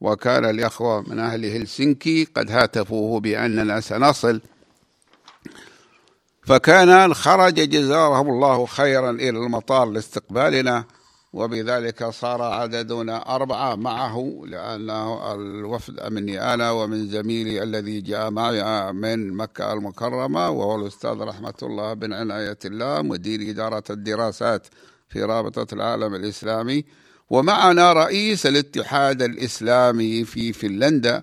وكان 0.00 0.44
الإخوة 0.44 1.00
من 1.10 1.18
أهل 1.18 1.44
هلسنكي 1.44 2.24
قد 2.24 2.50
هاتفوه 2.50 3.20
بأننا 3.20 3.80
سنصل. 3.80 4.40
فكان 6.46 7.14
خرج 7.14 7.54
جزاهم 7.54 8.28
الله 8.28 8.66
خيرا 8.66 9.10
إلى 9.10 9.28
المطار 9.28 9.86
لاستقبالنا. 9.86 10.84
وبذلك 11.32 12.04
صار 12.04 12.42
عددنا 12.42 13.34
أربعة 13.34 13.74
معه 13.74 14.42
لأنه 14.46 15.34
الوفد 15.34 16.12
مني 16.12 16.54
أنا 16.54 16.70
ومن 16.70 17.08
زميلي 17.08 17.62
الذي 17.62 18.00
جاء 18.00 18.30
معي 18.30 18.92
من 18.92 19.32
مكة 19.32 19.72
المكرمة 19.72 20.50
وهو 20.50 20.82
الأستاذ 20.82 21.20
رحمة 21.20 21.54
الله 21.62 21.94
بن 21.94 22.12
عناية 22.12 22.58
الله 22.64 23.02
مدير 23.02 23.50
إدارة 23.50 23.84
الدراسات 23.90 24.66
في 25.08 25.22
رابطة 25.22 25.74
العالم 25.74 26.14
الإسلامي. 26.14 26.84
ومعنا 27.30 27.92
رئيس 27.92 28.46
الاتحاد 28.46 29.22
الإسلامي 29.22 30.24
في 30.24 30.52
فنلندا 30.52 31.22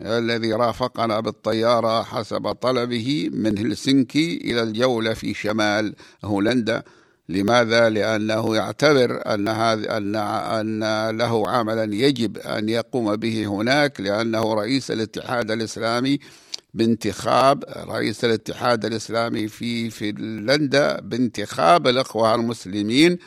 الذي 0.00 0.52
رافقنا 0.52 1.20
بالطيارة 1.20 2.02
حسب 2.02 2.52
طلبه 2.52 3.30
من 3.32 3.58
هلسنكي 3.58 4.36
إلى 4.36 4.62
الجولة 4.62 5.14
في 5.14 5.34
شمال 5.34 5.94
هولندا. 6.24 6.82
لماذا؟ 7.28 7.88
لأنه 7.88 8.56
يعتبر 8.56 9.34
أن 9.34 9.48
هذا 9.48 9.96
أن 9.96 10.16
أن 10.16 11.16
له 11.18 11.50
عملا 11.50 11.94
يجب 11.94 12.38
أن 12.38 12.68
يقوم 12.68 13.16
به 13.16 13.46
هناك 13.46 14.00
لأنه 14.00 14.54
رئيس 14.54 14.90
الاتحاد 14.90 15.50
الإسلامي 15.50 16.18
بانتخاب 16.74 17.64
رئيس 17.76 18.24
الاتحاد 18.24 18.84
الإسلامي 18.84 19.48
في 19.48 19.90
فنلندا 19.90 21.00
بانتخاب 21.00 21.88
الإخوة 21.88 22.34
المسلمين 22.34 23.18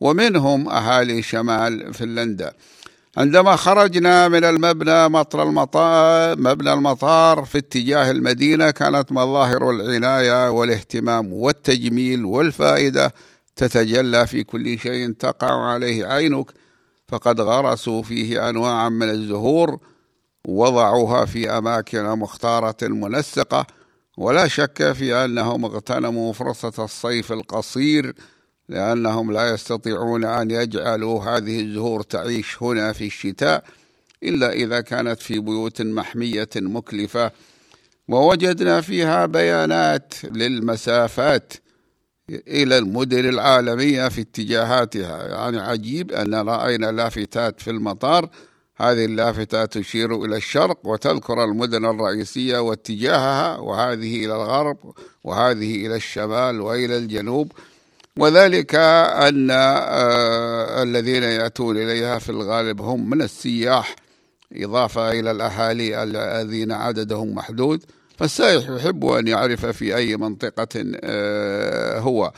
ومنهم 0.00 0.68
أهالي 0.68 1.22
شمال 1.22 1.94
فنلندا 1.94 2.52
عندما 3.16 3.56
خرجنا 3.56 4.28
من 4.28 4.44
المبنى 4.44 5.08
مطر 5.08 5.42
المطار 5.42 6.38
مبنى 6.38 6.72
المطار 6.72 7.44
في 7.44 7.58
اتجاه 7.58 8.10
المدينة 8.10 8.70
كانت 8.70 9.12
مظاهر 9.12 9.70
العناية 9.70 10.50
والاهتمام 10.50 11.32
والتجميل 11.32 12.24
والفائدة 12.24 13.14
تتجلى 13.58 14.26
في 14.26 14.44
كل 14.44 14.78
شيء 14.78 15.12
تقع 15.12 15.66
عليه 15.66 16.06
عينك 16.06 16.46
فقد 17.08 17.40
غرسوا 17.40 18.02
فيه 18.02 18.48
أنواعا 18.48 18.88
من 18.88 19.10
الزهور 19.10 19.78
وضعوها 20.48 21.24
في 21.24 21.50
أماكن 21.50 22.04
مختارة 22.04 22.76
منسقة 22.82 23.66
ولا 24.18 24.48
شك 24.48 24.92
في 24.92 25.14
أنهم 25.24 25.64
اغتنموا 25.64 26.32
فرصة 26.32 26.84
الصيف 26.84 27.32
القصير 27.32 28.14
لأنهم 28.68 29.32
لا 29.32 29.54
يستطيعون 29.54 30.24
أن 30.24 30.50
يجعلوا 30.50 31.24
هذه 31.24 31.60
الزهور 31.60 32.02
تعيش 32.02 32.62
هنا 32.62 32.92
في 32.92 33.06
الشتاء 33.06 33.64
إلا 34.22 34.52
إذا 34.52 34.80
كانت 34.80 35.20
في 35.20 35.38
بيوت 35.38 35.82
محمية 35.82 36.48
مكلفة. 36.56 37.30
ووجدنا 38.08 38.80
فيها 38.80 39.26
بيانات 39.26 40.14
للمسافات. 40.24 41.52
إلى 42.30 42.78
المدن 42.78 43.28
العالمية 43.28 44.08
في 44.08 44.20
اتجاهاتها. 44.20 45.28
يعني 45.28 45.58
عجيب 45.60 46.12
أن 46.12 46.34
رأينا 46.34 46.92
لافتات 46.92 47.60
في 47.60 47.70
المطار. 47.70 48.28
هذه 48.76 49.04
اللافتات 49.04 49.78
تشير 49.78 50.24
إلى 50.24 50.36
الشرق 50.36 50.78
وتذكر 50.84 51.44
المدن 51.44 51.84
الرئيسية 51.84 52.58
واتجاهها 52.58 53.58
وهذه 53.58 54.24
إلى 54.24 54.34
الغرب 54.36 54.76
وهذه 55.24 55.86
إلى 55.86 55.96
الشمال 55.96 56.60
وإلى 56.60 56.96
الجنوب. 56.96 57.52
وذلك 58.16 58.74
أن 58.74 59.50
آه 59.50 60.82
الذين 60.82 61.22
يأتون 61.22 61.76
إليها 61.76 62.18
في 62.18 62.28
الغالب 62.28 62.80
هم 62.80 63.10
من 63.10 63.22
السياح 63.22 63.96
إضافة 64.52 65.10
إلى 65.10 65.30
الأهالي 65.30 66.02
الذين 66.02 66.72
عددهم 66.72 67.34
محدود. 67.34 67.84
فالسائح 68.18 68.70
يحب 68.70 69.04
أن 69.06 69.28
يعرف 69.28 69.66
في 69.66 69.96
أي 69.96 70.16
منطقة 70.16 70.68
آه 71.04 71.98
هو. 71.98 72.32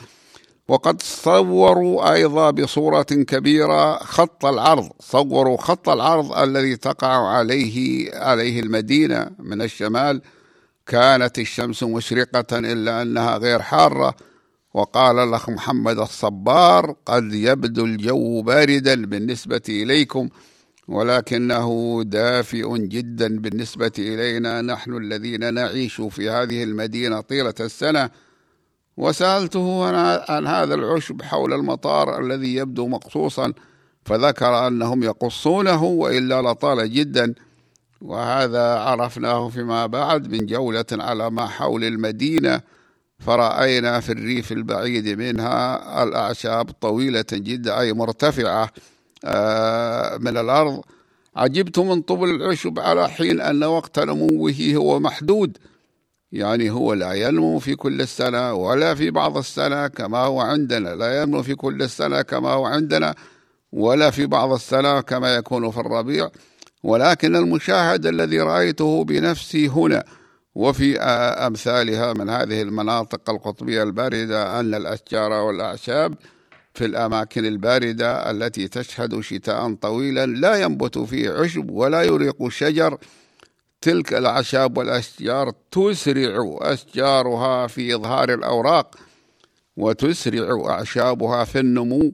وقد 0.67 1.01
صوروا 1.01 2.13
أيضا 2.13 2.51
بصورة 2.51 3.03
كبيرة 3.03 3.97
خط 3.97 4.45
العرض. 4.45 4.89
صوروا 4.99 5.57
خط 5.57 5.89
العرض 5.89 6.37
الذي 6.37 6.77
تقع 6.77 7.27
عليه 7.27 8.09
عليه 8.15 8.59
المدينة 8.59 9.29
من 9.39 9.61
الشمال. 9.61 10.21
كانت 10.87 11.39
الشمس 11.39 11.83
مشرقة 11.83 12.59
إلا 12.59 13.01
أنها 13.01 13.37
غير 13.37 13.61
حارة. 13.61 14.15
وقال 14.73 15.19
الأخ 15.19 15.49
محمد 15.49 15.99
الصبار 15.99 16.95
قد 17.05 17.33
يبدو 17.33 17.85
الجو 17.85 18.41
باردا 18.41 19.05
بالنسبة 19.05 19.61
إليكم. 19.69 20.29
ولكنه 20.87 22.01
دافئ 22.03 22.77
جدا 22.77 23.39
بالنسبة 23.39 23.91
إلينا. 23.99 24.61
نحن 24.61 24.97
الذين 24.97 25.53
نعيش 25.53 26.01
في 26.01 26.29
هذه 26.29 26.63
المدينة 26.63 27.21
طيلة 27.21 27.53
السنة. 27.59 28.09
وسألته 28.97 29.85
عن 30.29 30.47
هذا 30.47 30.73
العشب 30.73 31.21
حول 31.21 31.53
المطار 31.53 32.19
الذي 32.19 32.55
يبدو 32.55 32.87
مقصوصا 32.87 33.53
فذكر 34.05 34.67
أنهم 34.67 35.03
يقصونه 35.03 35.83
وإلا 35.83 36.41
لطال 36.41 36.93
جدا. 36.93 37.33
وهذا 38.01 38.75
عرفناه 38.75 39.49
فيما 39.49 39.85
بعد 39.85 40.31
من 40.31 40.45
جولة 40.45 40.85
على 40.91 41.29
ما 41.31 41.47
حول 41.47 41.83
المدينة. 41.83 42.61
فرأينا 43.19 43.99
في 43.99 44.11
الريف 44.11 44.51
البعيد 44.51 45.19
منها 45.19 46.03
الأعشاب 46.03 46.71
طويلة 46.71 47.25
جدا 47.33 47.79
أي 47.79 47.93
مرتفعة. 47.93 48.69
من 50.19 50.37
الأرض. 50.37 50.81
عجبت 51.35 51.79
من 51.79 52.01
طول 52.01 52.29
العشب 52.29 52.79
على 52.79 53.09
حين 53.09 53.41
أن 53.41 53.63
وقت 53.63 53.99
نموه 53.99 54.73
هو 54.75 54.99
محدود. 54.99 55.57
يعني 56.31 56.69
هو 56.69 56.93
لا 56.93 57.13
ينمو 57.13 57.59
في 57.59 57.75
كل 57.75 58.01
السنة 58.01 58.53
ولا 58.53 58.95
في 58.95 59.11
بعض 59.11 59.37
السنة 59.37 59.87
كما 59.87 60.17
هو 60.17 60.41
عندنا. 60.41 60.95
لا 60.95 61.21
ينمو 61.21 61.43
في 61.43 61.55
كل 61.55 61.81
السنة 61.81 62.21
كما 62.21 62.49
هو 62.49 62.65
عندنا 62.65 63.15
ولا 63.71 64.11
في 64.11 64.25
بعض 64.25 64.51
السنة 64.51 65.01
كما 65.01 65.35
يكون 65.35 65.71
في 65.71 65.79
الربيع. 65.79 66.29
ولكن 66.83 67.35
المشاهد 67.35 68.05
الذي 68.05 68.39
رأيته 68.39 69.03
بنفسي 69.03 69.67
هنا 69.67 70.03
وفي 70.55 70.99
أمثالها 71.47 72.13
من 72.13 72.29
هذه 72.29 72.61
المناطق 72.61 73.29
القطبية 73.29 73.83
الباردة 73.83 74.59
أن 74.59 74.75
الأشجار 74.75 75.31
والأعشاب 75.31 76.13
في 76.73 76.85
الأماكن 76.85 77.45
الباردة 77.45 78.31
التي 78.31 78.67
تشهد 78.67 79.19
شتاء 79.19 79.73
طويلا 79.73 80.25
لا 80.25 80.55
ينبت 80.55 80.97
فيه 80.97 81.29
عشب 81.29 81.71
ولا 81.71 82.01
يريق 82.03 82.47
شجر. 82.47 82.97
تلك 83.81 84.13
الأعشاب 84.13 84.77
والأشجار 84.77 85.51
تسرع 85.71 86.57
أشجارها 86.61 87.67
في 87.67 87.95
إظهار 87.95 88.33
الأوراق 88.33 88.95
وتسرع 89.77 90.69
أعشابها 90.69 91.43
في 91.43 91.59
النمو 91.59 92.13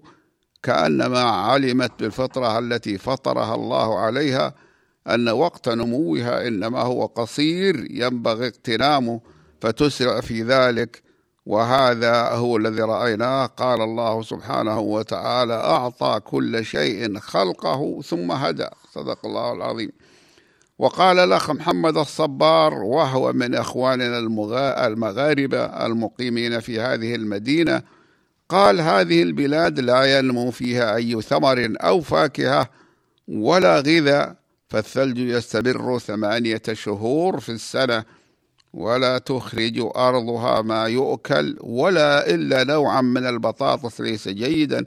كأنما 0.64 1.20
علمت 1.20 1.92
بالفطرة 2.00 2.60
التي 2.60 2.98
فطرها 2.98 3.56
الله 3.56 4.00
عليها 4.00 4.56
أن 5.08 5.30
وقت 5.30 5.70
نموها 5.70 6.48
إنما 6.48 6.82
هو 6.82 7.06
قصير 7.06 7.88
ينبغي 7.90 8.46
اغتنامه 8.46 9.22
فتسرع 9.62 10.22
في 10.22 10.44
ذلك 10.44 11.04
وهذا 11.48 12.30
هو 12.30 12.58
الذي 12.58 12.82
رأيناه. 12.82 13.46
قال 13.46 13.82
الله 13.82 14.22
سبحانه 14.22 14.80
وتعالى 14.80 15.54
أعطى 15.54 16.20
كل 16.24 16.66
شيء 16.66 17.20
خلقه 17.20 18.02
ثم 18.02 18.32
هدى. 18.32 18.68
صدق 18.94 19.26
الله 19.26 19.54
العظيم. 19.54 19.92
وقال 20.80 21.20
الأخ 21.20 21.52
محمد 21.52 21.98
الصبار 21.98 22.74
وهو 22.74 23.34
من 23.34 23.56
أخواننا 23.56 24.20
المغاربة 24.88 25.66
المقيمين 25.66 26.60
في 26.60 26.80
هذه 26.80 27.16
المدينة. 27.16 27.82
قال 28.50 28.82
هذه 28.82 29.24
البلاد 29.24 29.80
لا 29.80 30.18
ينمو 30.18 30.52
فيها 30.52 30.96
أي 30.96 31.22
ثمر 31.22 31.74
أو 31.82 32.02
فاكهة 32.02 32.70
ولا 33.28 33.80
غذاء 33.80 34.36
فالثلج 34.70 35.18
يستمر 35.18 36.00
ثمانية 36.00 36.62
شهور 36.74 37.40
في 37.40 37.52
السنة. 37.52 38.17
ولا 38.78 39.18
تخرج 39.18 39.80
أرضها 39.96 40.62
ما 40.62 40.84
يؤكل 40.84 41.58
ولا 41.62 42.30
إلا 42.30 42.64
نوعا 42.64 43.02
من 43.02 43.26
البطاطس 43.26 44.02
ليس 44.02 44.28
جيدا. 44.28 44.86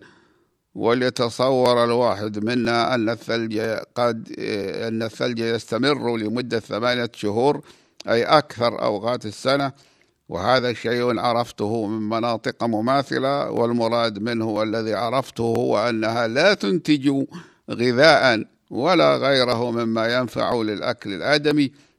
وليتصور 0.74 1.84
الواحد 1.84 2.44
منا 2.44 2.94
أن 2.94 3.08
الثلج 3.08 3.58
قد 3.94 4.34
أن 4.88 5.02
الثلج 5.02 5.38
يستمر 5.38 6.16
لمدة 6.16 6.60
ثمانية 6.60 7.10
شهور 7.14 7.60
أي 8.08 8.22
أكثر 8.24 8.82
أوقات 8.82 9.26
السنة. 9.26 9.72
وهذا 10.28 10.72
شيء 10.72 11.18
عرفته 11.18 11.86
من 11.86 12.08
مناطق 12.08 12.64
مماثلة 12.64 13.50
والمراد 13.50 14.18
منه 14.18 14.62
الذي 14.62 14.94
عرفته 14.94 15.44
هو 15.44 15.88
أنها 15.88 16.26
لا 16.26 16.54
تنتج 16.54 17.24
غذاء 17.70 18.44
ولا 18.70 19.16
غيره 19.16 19.70
مما 19.70 20.14
ينفع 20.18 20.54
للأكل 20.54 21.12
الآدمي. 21.12 21.89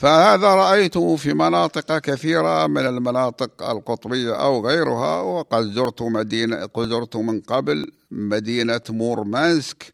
فهذا 0.00 0.54
رأيته 0.54 1.16
في 1.16 1.34
مناطق 1.34 1.98
كثيرة 1.98 2.66
من 2.66 2.86
المناطق 2.86 3.70
القطبية 3.70 4.34
أو 4.34 4.66
غيرها 4.66 5.20
وقد 5.20 5.72
زرت 5.72 6.02
مدينة 6.02 6.68
زرت 6.78 7.16
من 7.16 7.40
قبل 7.40 7.92
مدينة 8.10 8.80
مورمانسك 8.90 9.92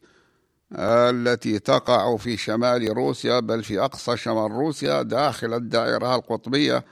التي 0.75 1.59
تقع 1.59 2.17
في 2.17 2.37
شمال 2.37 2.97
روسيا 2.97 3.39
بل 3.39 3.63
في 3.63 3.79
أقصى 3.79 4.17
شمال 4.17 4.51
روسيا 4.51 5.01
داخل 5.01 5.53
الدائرة 5.53 6.15
القطبية 6.15 6.85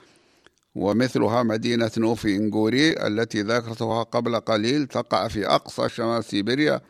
ومثلها 0.74 1.42
مدينة 1.42 1.90
نوفي 1.98 2.36
إنغوري 2.36 3.06
التي 3.06 3.42
ذكرتها 3.42 4.02
قبل 4.02 4.40
قليل 4.40 4.86
تقع 4.86 5.28
في 5.28 5.46
أقصى 5.46 5.88
شمال 5.88 6.24
سيبيريا. 6.24 6.80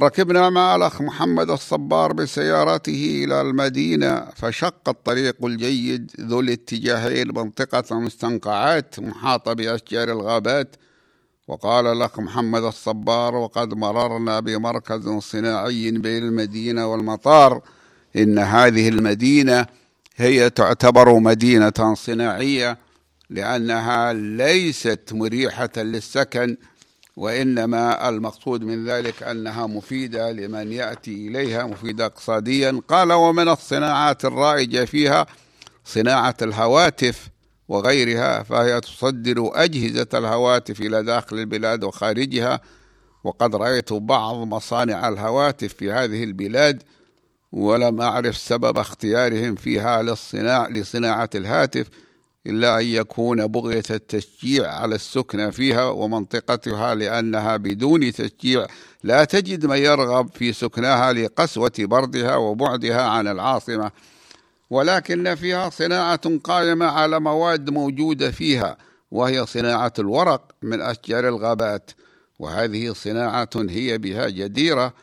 ركبنا 0.00 0.50
مع 0.50 0.76
الأخ 0.76 1.02
محمد 1.02 1.50
الصبار 1.50 2.12
بسيارته 2.12 3.24
إلى 3.24 3.40
المدينة 3.40 4.24
فشق 4.36 4.88
الطريق 4.88 5.44
الجيد 5.44 6.10
ذو 6.20 6.40
الاتجاهين 6.40 7.28
منطقة 7.28 7.98
مستنقعات 7.98 9.00
محاطة 9.00 9.52
بأشجار 9.52 10.12
الغابات. 10.12 10.76
وقال 11.48 11.86
الأخ 11.86 12.20
محمد 12.20 12.62
الصبار 12.62 13.34
وقد 13.34 13.74
مررنا 13.74 14.40
بمركز 14.40 15.08
صناعي 15.08 15.90
بين 15.90 16.22
المدينة 16.22 16.86
والمطار. 16.86 17.62
إن 18.16 18.38
هذه 18.38 18.88
المدينة 18.88 19.66
هي 20.16 20.50
تعتبر 20.50 21.18
مدينة 21.18 21.94
صناعية 21.94 22.78
لأنها 23.30 24.12
ليست 24.12 25.10
مريحة 25.12 25.70
للسكن 25.76 26.56
وإنما 27.16 28.08
المقصود 28.08 28.62
من 28.64 28.84
ذلك 28.88 29.22
أنها 29.22 29.66
مفيدة 29.66 30.32
لمن 30.32 30.72
يأتي 30.72 31.28
إليها 31.28 31.66
مفيدة 31.66 32.06
اقتصاديا. 32.06 32.80
قال 32.88 33.12
ومن 33.12 33.48
الصناعات 33.48 34.24
الرائجة 34.24 34.84
فيها 34.84 35.26
صناعة 35.84 36.36
الهواتف 36.42 37.28
وغيرها 37.68 38.42
فهي 38.42 38.80
تصدر 38.80 39.50
أجهزة 39.54 40.06
الهواتف 40.14 40.80
إلى 40.80 41.02
داخل 41.02 41.38
البلاد 41.38 41.84
وخارجها. 41.84 42.60
وقد 43.24 43.56
رأيت 43.56 43.92
بعض 43.92 44.36
مصانع 44.36 45.08
الهواتف 45.08 45.74
في 45.74 45.92
هذه 45.92 46.24
البلاد 46.24 46.82
ولم 47.52 48.00
أعرف 48.00 48.36
سبب 48.36 48.78
اختيارهم 48.78 49.54
فيها 49.54 50.02
للصناع 50.02 50.68
لصناعة 50.68 51.30
الهاتف. 51.34 51.86
إلا 52.46 52.78
أن 52.80 52.86
يكون 52.86 53.46
بغية 53.46 53.82
التشجيع 53.90 54.72
على 54.72 54.94
السكنة 54.94 55.50
فيها 55.50 55.84
ومنطقتها 55.84 56.94
لأنها 56.94 57.56
بدون 57.56 58.12
تشجيع 58.12 58.66
لا 59.04 59.24
تجد 59.24 59.66
من 59.66 59.76
يرغب 59.76 60.30
في 60.34 60.52
سكنها 60.52 61.12
لقسوة 61.12 61.72
بردها 61.78 62.36
وبعدها 62.36 63.02
عن 63.02 63.28
العاصمة 63.28 63.90
ولكن 64.70 65.34
فيها 65.34 65.70
صناعة 65.70 66.38
قائمة 66.44 66.86
على 66.86 67.20
مواد 67.20 67.70
موجودة 67.70 68.30
فيها 68.30 68.76
وهي 69.10 69.46
صناعة 69.46 69.92
الورق 69.98 70.52
من 70.62 70.80
أشجار 70.80 71.28
الغابات 71.28 71.90
وهذه 72.38 72.92
صناعة 72.92 73.50
هي 73.56 73.98
بها 73.98 74.28
جديرة 74.28 74.94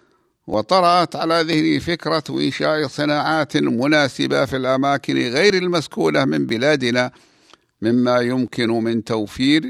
وطرأت 0.48 1.16
على 1.16 1.42
ذهني 1.42 1.80
فكرة 1.80 2.24
إنشاء 2.30 2.88
صناعات 2.88 3.58
مناسبة 3.58 4.46
في 4.46 4.56
الأماكن 4.56 5.18
غير 5.18 5.54
المسكونة 5.54 6.26
من 6.26 6.46
بلادنا 6.46 7.12
مما 7.82 8.20
يمكن 8.20 8.70
من 8.70 9.04
توفير 9.04 9.64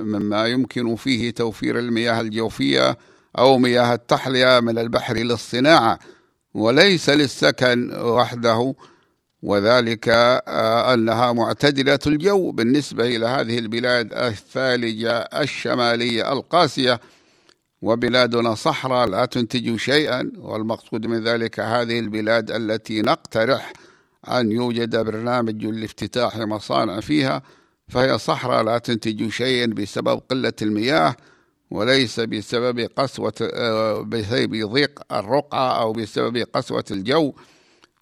مما 0.00 0.46
يمكن 0.46 0.96
فيه 0.96 1.30
توفير 1.30 1.78
المياه 1.78 2.20
الجوفية 2.20 2.98
أو 3.38 3.58
مياه 3.58 3.94
التحلية 3.94 4.60
من 4.60 4.78
البحر 4.78 5.16
للصناعة 5.16 5.98
وليس 6.54 7.10
للسكن 7.10 7.94
وحده. 7.94 8.74
وذلك 9.42 10.08
آه، 10.08 10.94
أنها 10.94 11.32
معتدلة 11.32 11.98
الجو 12.06 12.50
بالنسبة 12.50 13.16
إلى 13.16 13.26
هذه 13.26 13.58
البلاد 13.58 14.14
الثالجة 14.14 15.18
الشمالية 15.18 16.32
القاسية. 16.32 17.00
وبلادنا 17.82 18.54
صحراء 18.54 19.08
لا 19.08 19.24
تنتج 19.24 19.76
شيئا 19.76 20.32
والمقصود 20.38 21.06
من 21.06 21.24
ذلك 21.24 21.60
هذه 21.60 21.98
البلاد 21.98 22.50
التي 22.50 23.02
نقترح 23.02 23.72
أن 24.28 24.52
يوجد 24.52 24.96
برنامج 24.96 25.64
لافتتاح 25.64 26.36
مصانع 26.36 27.00
فيها 27.00 27.42
فهي 27.88 28.18
صحراء 28.18 28.62
لا 28.62 28.78
تنتج 28.78 29.28
شيئا 29.28 29.66
بسبب 29.66 30.22
قلة 30.30 30.52
المياه 30.62 31.16
وليس 31.70 32.20
بسبب 32.20 32.80
قسوة 32.80 33.34
آه، 33.42 34.00
بسبب 34.00 34.70
ضيق 34.72 35.00
الرقعة 35.12 35.80
أو 35.80 35.92
بسبب 35.92 36.36
قسوة 36.36 36.84
الجو. 36.90 37.32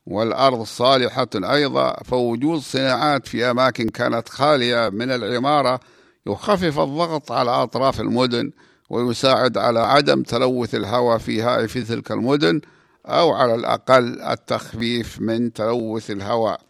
والأرض 0.06 0.62
صالحة 0.62 1.28
أيضا 1.34 1.96
فوجود 2.04 2.60
صناعات 2.60 3.26
في 3.28 3.50
أماكن 3.50 3.88
كانت 3.88 4.28
خالية 4.28 4.88
من 4.88 5.10
العمارة 5.10 5.80
يخفف 6.26 6.78
الضغط 6.78 7.32
على 7.32 7.50
أطراف 7.50 8.00
المدن 8.00 8.50
ويساعد 8.90 9.58
على 9.58 9.80
عدم 9.80 10.22
تلوث 10.22 10.74
الهواء 10.74 11.18
فيها 11.18 11.66
في 11.66 11.82
تلك 11.82 12.12
المدن. 12.12 12.60
أو 13.06 13.32
على 13.32 13.54
الأقل 13.54 14.20
التخفيف 14.20 15.20
من 15.20 15.52
تلوث 15.52 16.10
الهواء. 16.10 16.60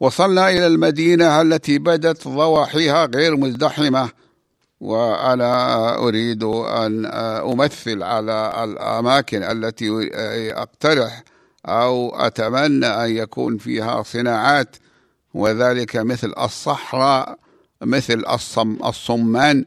وصلنا 0.00 0.50
إلى 0.50 0.66
المدينة 0.66 1.40
التي 1.40 1.78
بدت 1.78 2.28
ضواحيها 2.28 3.04
غير 3.04 3.36
مزدحمة 3.36 4.10
وأنا 4.80 5.94
أريد 5.98 6.44
أن 6.44 7.06
أمثل 7.52 8.02
على 8.02 8.64
الأماكن 8.64 9.42
التي 9.42 10.10
أقترح 10.52 11.22
أو 11.66 12.16
أتمنى 12.16 12.86
أن 12.86 13.16
يكون 13.16 13.58
فيها 13.58 14.02
صناعات 14.02 14.76
وذلك 15.34 15.96
مثل 15.96 16.32
الصحراء 16.38 17.38
مثل 17.82 18.24
الصم 18.30 18.78
الصمان. 18.84 19.64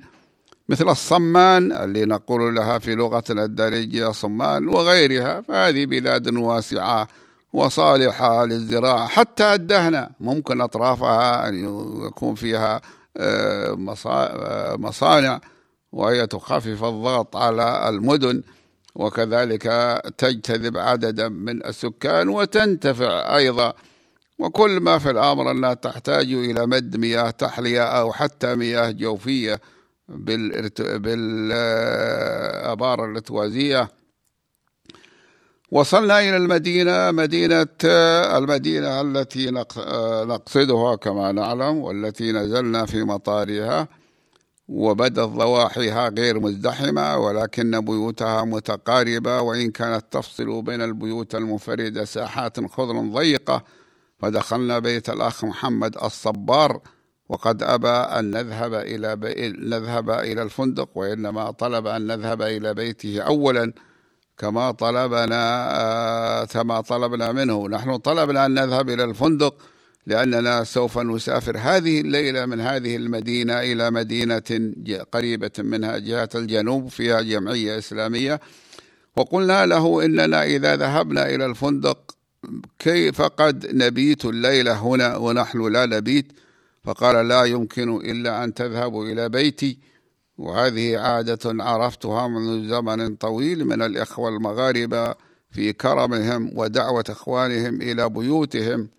مثل 0.69 0.89
الصمان 0.89 1.71
اللي 1.71 2.05
نقول 2.05 2.55
لها 2.55 2.79
في 2.79 2.95
لغتنا 2.95 3.43
الدارجية 3.43 4.11
صمان 4.11 4.67
وغيرها 4.67 5.41
فهذه 5.41 5.85
بلاد 5.85 6.35
واسعة 6.37 7.07
وصالحة 7.53 8.45
للزراعة 8.45 9.07
حتى 9.07 9.53
الدهنة 9.53 10.09
ممكن 10.19 10.61
أطرافها 10.61 11.49
أن 11.49 11.65
يكون 12.07 12.35
فيها 12.35 12.81
آه، 13.17 13.95
آه، 14.07 14.75
مصانع 14.75 15.41
وهي 15.91 16.27
تخفف 16.27 16.83
الضغط 16.83 17.35
على 17.35 17.89
المدن 17.89 18.43
وكذلك 18.95 19.63
تجتذب 20.17 20.77
عددا 20.77 21.29
من 21.29 21.65
السكان 21.65 22.29
وتنتفع 22.29 23.35
أيضا. 23.35 23.73
وكل 24.39 24.79
ما 24.79 24.97
في 24.97 25.09
الأمر 25.09 25.51
أنها 25.51 25.73
تحتاج 25.73 26.33
إلى 26.33 26.65
مد 26.67 26.97
مياه 26.97 27.29
تحلية 27.29 27.83
أو 27.83 28.13
حتى 28.13 28.55
مياه 28.55 28.91
جوفية. 28.91 29.61
بالآبار 30.07 31.85
الإرتوازية. 33.05 33.89
وصلنا 35.71 36.19
إلى 36.19 36.37
المدينة 36.37 37.11
مدينة 37.11 37.67
المدينة 38.37 39.01
التي 39.01 39.51
نقصدها 40.25 40.95
كما 40.95 41.31
نعلم 41.31 41.77
والتي 41.77 42.31
نزلنا 42.31 42.85
في 42.85 43.03
مطارها. 43.03 43.87
وبدت 44.67 45.19
ضواحيها 45.19 46.09
غير 46.09 46.39
مزدحمة 46.39 47.17
ولكن 47.17 47.81
بيوتها 47.81 48.43
متقاربة 48.43 49.41
وإن 49.41 49.71
كانت 49.71 50.05
تفصل 50.11 50.61
بين 50.61 50.81
البيوت 50.81 51.35
المنفردة 51.35 52.05
ساحات 52.05 52.65
خضر 52.65 52.99
ضيقة. 52.99 53.63
فدخلنا 54.19 54.79
بيت 54.79 55.09
الأخ 55.09 55.45
محمد 55.45 55.97
الصبار. 56.03 56.81
وقد 57.29 57.63
أبى 57.63 57.87
أن 57.87 58.31
نذهب 58.31 58.73
إلى 58.73 59.15
بي... 59.15 59.49
نذهب 59.49 60.09
إلى 60.09 60.41
الفندق 60.41 60.89
وإنما 60.95 61.51
طلب 61.51 61.87
أن 61.87 62.07
نذهب 62.07 62.41
إلى 62.41 62.73
بيته 62.73 63.21
أولا 63.21 63.73
كما 64.37 64.71
طلبنا 64.71 65.71
آه، 65.81 66.45
كما 66.45 66.81
طلبنا 66.81 67.31
منه. 67.31 67.69
نحن 67.69 67.97
طلبنا 67.97 68.45
أن 68.45 68.53
نذهب 68.53 68.89
إلى 68.89 69.03
الفندق 69.03 69.55
لأننا 70.07 70.63
سوف 70.63 70.97
نسافر 70.97 71.57
هذه 71.57 72.01
الليلة 72.01 72.45
من 72.45 72.61
هذه 72.61 72.95
المدينة 72.95 73.59
إلى 73.59 73.91
مدينة 73.91 74.73
قريبة 75.11 75.51
منها 75.59 75.97
جهة 75.97 76.29
الجنوب 76.35 76.87
فيها 76.87 77.21
جمعية 77.21 77.77
إسلامية. 77.77 78.39
وقلنا 79.15 79.65
له 79.65 80.05
إننا 80.05 80.43
إذا 80.43 80.75
ذهبنا 80.75 81.29
إلى 81.35 81.45
الفندق 81.45 82.15
كيف 82.79 83.21
قد 83.21 83.67
نبيت 83.73 84.25
الليلة 84.25 84.73
هنا 84.73 85.17
ونحن 85.17 85.67
لا 85.67 85.85
نبيت؟ 85.85 86.31
فقال 86.85 87.27
لا 87.27 87.43
يمكن 87.43 87.95
إلا 87.95 88.43
أن 88.43 88.53
تذهبوا 88.53 89.05
إلى 89.05 89.29
بيتي. 89.29 89.77
وهذه 90.37 90.97
عادة 90.97 91.63
عرفتها 91.63 92.27
منذ 92.27 92.69
زمن 92.69 93.15
طويل 93.15 93.65
من 93.65 93.81
الإخوة 93.81 94.29
المغاربة 94.29 95.15
في 95.51 95.73
كرمهم 95.73 96.51
ودعوة 96.55 97.03
إخوانهم 97.09 97.81
إلى 97.81 98.09
بيوتهم 98.09 98.89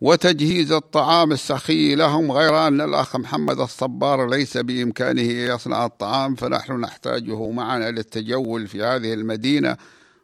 وتجهيز 0.00 0.72
الطعام 0.72 1.32
السخي 1.32 1.94
لهم 1.94 2.32
غير 2.32 2.66
أن 2.66 2.80
الأخ 2.80 3.16
محمد 3.16 3.60
الصبار 3.60 4.28
ليس 4.28 4.56
بإمكانه 4.56 5.22
يصنع 5.22 5.86
الطعام 5.86 6.34
فنحن 6.34 6.80
نحتاجه 6.80 7.50
معنا 7.50 7.90
للتجول 7.90 8.66
في 8.66 8.82
هذه 8.82 9.14
المدينة 9.14 9.76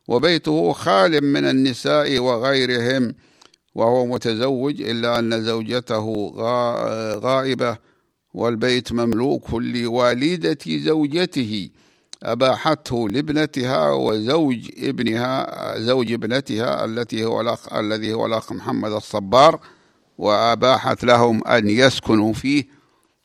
وبيته 0.09 0.73
خال 0.73 1.25
من 1.25 1.45
النساء 1.45 2.19
وغيرهم. 2.19 3.15
وهو 3.75 4.07
متزوج 4.07 4.83
إلا 4.83 5.19
أن 5.19 5.45
زوجته 5.45 6.33
غائبة 7.19 7.77
والبيت 8.35 8.93
مملوك 8.93 9.55
لوالدة 9.55 10.59
زوجته. 10.67 11.71
أباحته 12.23 13.09
لابنتها 13.09 13.93
وزوج 13.93 14.71
ابنها 14.79 15.79
زوج 15.79 16.13
ابنتها 16.13 16.85
التي 16.85 17.25
هو 17.25 17.41
الأخ 17.41 17.73
الذي 17.73 18.13
هو 18.13 18.27
الأخ 18.27 18.53
محمد 18.53 18.93
الصبار 18.93 19.61
وأباحت 20.19 21.05
لهم 21.05 21.45
أن 21.47 21.71
يسكنوا 21.71 22.33
فيه 22.33 22.65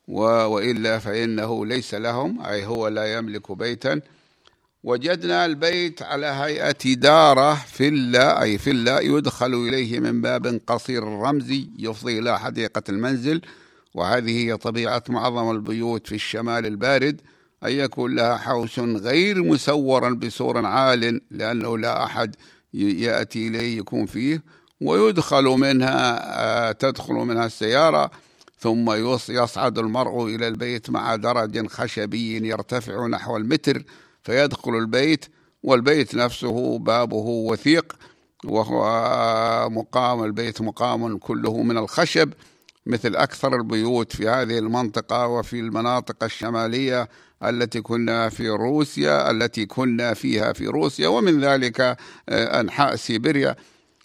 وإلا 0.08 1.00
فإنه 1.00 1.66
ليس 1.66 1.94
لهم 1.94 2.42
أي 2.42 2.66
هو 2.66 2.88
لا 2.88 3.18
يملك 3.18 3.52
بيتا. 3.52 4.02
وجدنا 4.86 5.46
البيت 5.46 6.02
على 6.02 6.26
هيئة 6.26 6.94
دارة 6.94 7.54
فيلا 7.54 8.42
أي 8.42 8.58
فيلا 8.58 9.00
يدخل 9.00 9.54
إليه 9.54 10.00
من 10.00 10.22
باب 10.22 10.62
قصير 10.68 11.04
رمزي 11.04 11.70
يفضي 11.80 12.20
إلى 12.20 12.40
حديقة 12.40 12.84
المنزل. 12.90 13.42
وهذه 13.94 14.46
هي 14.46 14.58
طبيعة 14.58 15.04
معظم 15.10 15.52
البيوت 15.52 16.08
في 16.08 16.16
الشمال 16.16 16.66
البارد. 16.66 17.22
أن 17.64 17.72
يكون 17.72 18.16
لها 18.16 18.38
حوش 18.38 18.80
غير 18.80 19.44
مسورا 19.44 20.10
بسور 20.10 20.66
عال 20.66 21.22
لأنه 21.32 21.78
لا 21.78 22.04
أحد 22.04 22.36
يأتي 22.74 23.48
إليه 23.48 23.78
يكون 23.78 24.06
فيه. 24.06 24.44
ويدخل 24.82 25.44
منها 25.44 26.20
آه، 26.70 26.72
تدخل 26.72 27.14
منها 27.14 27.46
السيارة 27.46 28.12
ثم 28.60 28.92
يصعد 29.30 29.80
المرء 29.80 30.26
إلى 30.26 30.48
البيت 30.48 30.90
مع 30.90 31.16
درج 31.16 31.68
خشبي 31.68 32.48
يرتفع 32.48 33.08
نحو 33.08 33.38
المتر. 33.38 33.84
فيدخل 34.26 34.76
البيت 34.76 35.26
والبيت 35.64 36.16
نفسه 36.16 36.80
بابه 36.80 37.26
وثيق 37.26 37.96
وهو 38.46 39.70
مقام 39.70 40.24
البيت 40.24 40.62
مقام 40.62 41.18
كله 41.18 41.64
من 41.64 41.78
الخشب 41.78 42.34
مثل 42.86 43.16
أكثر 43.16 43.56
البيوت 43.56 44.16
في 44.16 44.30
هذه 44.30 44.58
المنطقة 44.58 45.28
وفي 45.28 45.60
المناطق 45.60 46.24
الشمالية 46.24 47.10
التي 47.44 47.82
كنا 47.82 48.30
في 48.30 48.50
روسيا 48.50 49.32
التي 49.32 49.66
كنا 49.66 50.14
فيها 50.14 50.54
في 50.54 50.68
روسيا 50.68 51.08
ومن 51.08 51.42
ذلك 51.42 51.82
آه، 51.82 52.60
أنحاء 52.62 52.96
سيبيريا. 52.96 53.56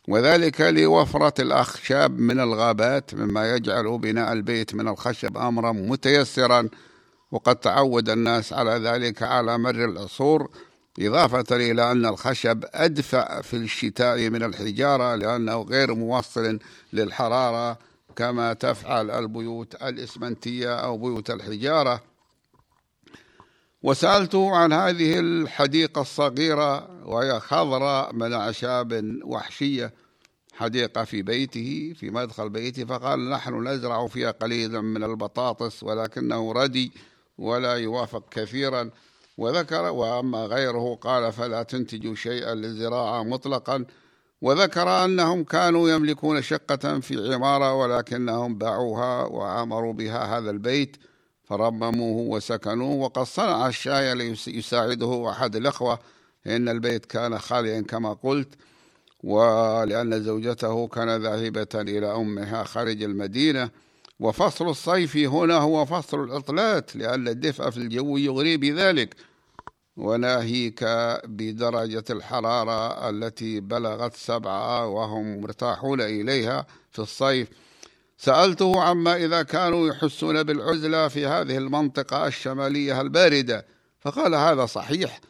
وذلك 0.09 0.61
لوفرة 0.61 1.43
الأخشاب 1.43 2.19
من 2.19 2.41
الغابات 2.41 3.15
مما 3.15 3.55
يجعل 3.55 3.99
بناء 3.99 4.33
البيت 4.33 4.75
من 4.75 4.89
الخشب 4.89 5.39
أمرا 5.39 5.73
متيسرا. 5.73 6.69
وقد 7.33 7.57
تعود 7.57 8.09
الناس 8.09 8.53
على 8.53 8.71
ذلك 8.71 9.23
على 9.23 9.59
مر 9.59 9.85
العصور 9.85 10.51
إضافة 11.01 11.57
إلى 11.57 11.93
أن 11.93 12.07
الخشب 12.07 12.65
أدفأ 12.75 13.41
في 13.41 13.57
الشتاء 13.57 14.31
من 14.31 14.43
الحجارة 14.43 15.15
لأنه 15.15 15.63
غير 15.63 15.95
موصل 15.95 16.59
للحرارة 16.93 17.79
كما 18.17 18.53
تفعل 18.53 19.11
البيوت 19.11 19.75
الإسمنتية 19.75 20.75
أو 20.75 20.99
بيوت 20.99 21.31
الحجارة. 21.31 22.03
وسألته 23.83 24.57
عن 24.57 24.73
هذه 24.73 25.19
الحديقة 25.19 26.01
الصغيرة 26.01 26.89
وهي 27.07 27.41
خضراء 27.41 28.15
من 28.15 28.33
أعشاب 28.33 29.19
وحشية 29.25 29.95
حديقة 30.53 31.05
في 31.05 31.23
بيته 31.23 31.95
في 31.97 32.11
مدخل 32.11 32.49
بيته 32.49 32.85
فقال 32.85 33.31
نحن 33.31 33.69
نزرع 33.69 34.07
فيها 34.07 34.31
قليلا 34.31 34.81
من 34.81 35.05
البطاطس 35.05 35.83
ولكنه 35.83 36.53
ردي 36.53 36.93
ولا 37.41 37.75
يوافق 37.75 38.23
كثيرا. 38.31 38.91
وذكر 39.39 39.83
وأما 39.83 40.47
غيره 40.47 40.95
قال 40.95 41.33
فلا 41.33 41.63
تنتج 41.63 42.15
شيئا 42.15 42.55
للزراعة 42.55 43.23
مطلقا. 43.23 43.85
وذكر 44.43 45.05
أنهم 45.05 45.45
كانوا 45.45 45.91
يملكون 45.91 46.43
شقة 46.43 47.01
في 47.01 47.35
عمارة 47.35 47.75
ولكنهم 47.75 48.59
باعوها 48.59 49.25
وعمروا 49.25 49.93
بها 49.93 50.39
هذا 50.39 50.51
البيت 50.51 50.97
فرمموه 51.45 52.37
وسكنوه. 52.37 52.95
وقد 52.95 53.23
صنع 53.23 53.69
الشاي 53.69 54.15
ليساعده 54.15 55.31
أحد 55.31 55.57
الإخوة 55.57 55.99
إن 56.47 56.69
البيت 56.69 57.07
كان 57.07 57.39
خاليا 57.39 57.81
كما 57.81 58.13
قلت. 58.13 58.49
ولأن 59.25 60.23
زوجته 60.23 60.89
كان 60.89 61.23
ذاهبة 61.23 61.69
إلى 61.75 62.07
أمها 62.07 62.65
خارج 62.65 63.03
المدينة. 63.03 63.71
وفصل 64.21 64.69
الصيف 64.69 65.17
هنا 65.17 65.55
هو 65.55 65.85
فصل 65.85 66.25
العطلات 66.25 66.97
لأن 66.97 67.29
الدفء 67.29 67.71
في 67.71 67.77
الجو 67.77 68.17
يغري 68.17 68.57
بذلك. 68.57 69.15
وناهيك 69.97 70.85
بدرجة 71.25 72.05
الحرارة 72.11 73.09
التي 73.11 73.61
بلغت 73.61 74.17
سبعة 74.17 74.87
وهم 74.87 75.41
مرتاحون 75.41 76.01
إليها 76.01 76.67
في 76.91 76.99
الصيف. 76.99 77.49
سألته 78.19 78.83
عما 78.83 79.17
إذا 79.17 79.43
كانوا 79.43 79.89
يحسون 79.89 80.43
بالعزلة 80.43 81.09
في 81.09 81.27
هذه 81.27 81.59
المنطقة 81.59 82.27
الشمالية 82.27 83.01
الباردة 83.01 83.67
فقال 84.01 84.35
هذا 84.35 84.67
صحيح 84.67 85.21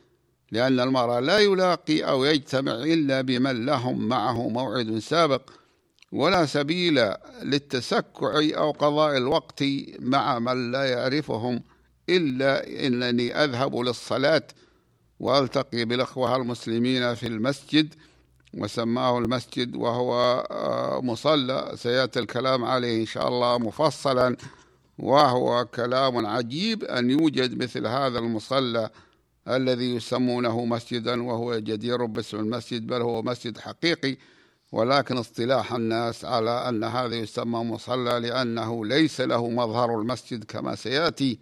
لأن 0.52 0.80
المرء 0.80 1.18
لا 1.18 1.38
يلاقي 1.38 2.02
أو 2.02 2.24
يجتمع 2.24 2.72
إلا 2.72 3.20
بمن 3.20 3.66
لهم 3.66 4.08
معه 4.08 4.48
موعد 4.48 4.98
سابق. 4.98 5.50
ولا 6.12 6.46
سبيل 6.46 7.12
للتسكع 7.42 8.32
أو 8.56 8.70
قضاء 8.70 9.16
الوقت 9.16 9.64
مع 9.98 10.38
من 10.38 10.72
لا 10.72 10.84
يعرفهم 10.84 11.62
إلا 12.08 12.86
إنني 12.86 13.44
أذهب 13.44 13.76
للصلاة 13.76 14.42
وألتقي 15.20 15.84
بالأخوة 15.84 16.36
المسلمين 16.36 17.14
في 17.14 17.26
المسجد 17.26 17.94
وسماه 18.54 19.18
المسجد 19.18 19.76
وهو 19.76 20.14
آه، 20.50 21.00
مصلى. 21.02 21.72
سيأتي 21.74 22.18
الكلام 22.18 22.64
عليه 22.64 23.00
إن 23.00 23.06
شاء 23.06 23.28
الله 23.28 23.58
مفصلا 23.58 24.36
وهو 24.98 25.64
كلام 25.64 26.26
عجيب 26.26 26.84
أن 26.84 27.10
يوجد 27.10 27.62
مثل 27.62 27.86
هذا 27.86 28.18
المصلى 28.18 28.90
الذي 29.48 29.94
يسمونه 29.94 30.64
مسجدا 30.64 31.22
وهو 31.22 31.58
جدير 31.58 32.04
باسم 32.04 32.38
المسجد 32.38 32.86
بل 32.86 33.00
هو 33.02 33.22
مسجد 33.22 33.58
حقيقي. 33.58 34.16
ولكن 34.72 35.16
اصطلاح 35.16 35.72
الناس 35.72 36.24
على 36.24 36.68
أن 36.68 36.84
هذا 36.84 37.16
يسمى 37.16 37.58
مصلى 37.58 38.20
لأنه 38.20 38.86
ليس 38.86 39.20
له 39.20 39.48
مظهر 39.50 40.00
المسجد 40.00 40.44
كما 40.44 40.74
سيأتي. 40.74 41.38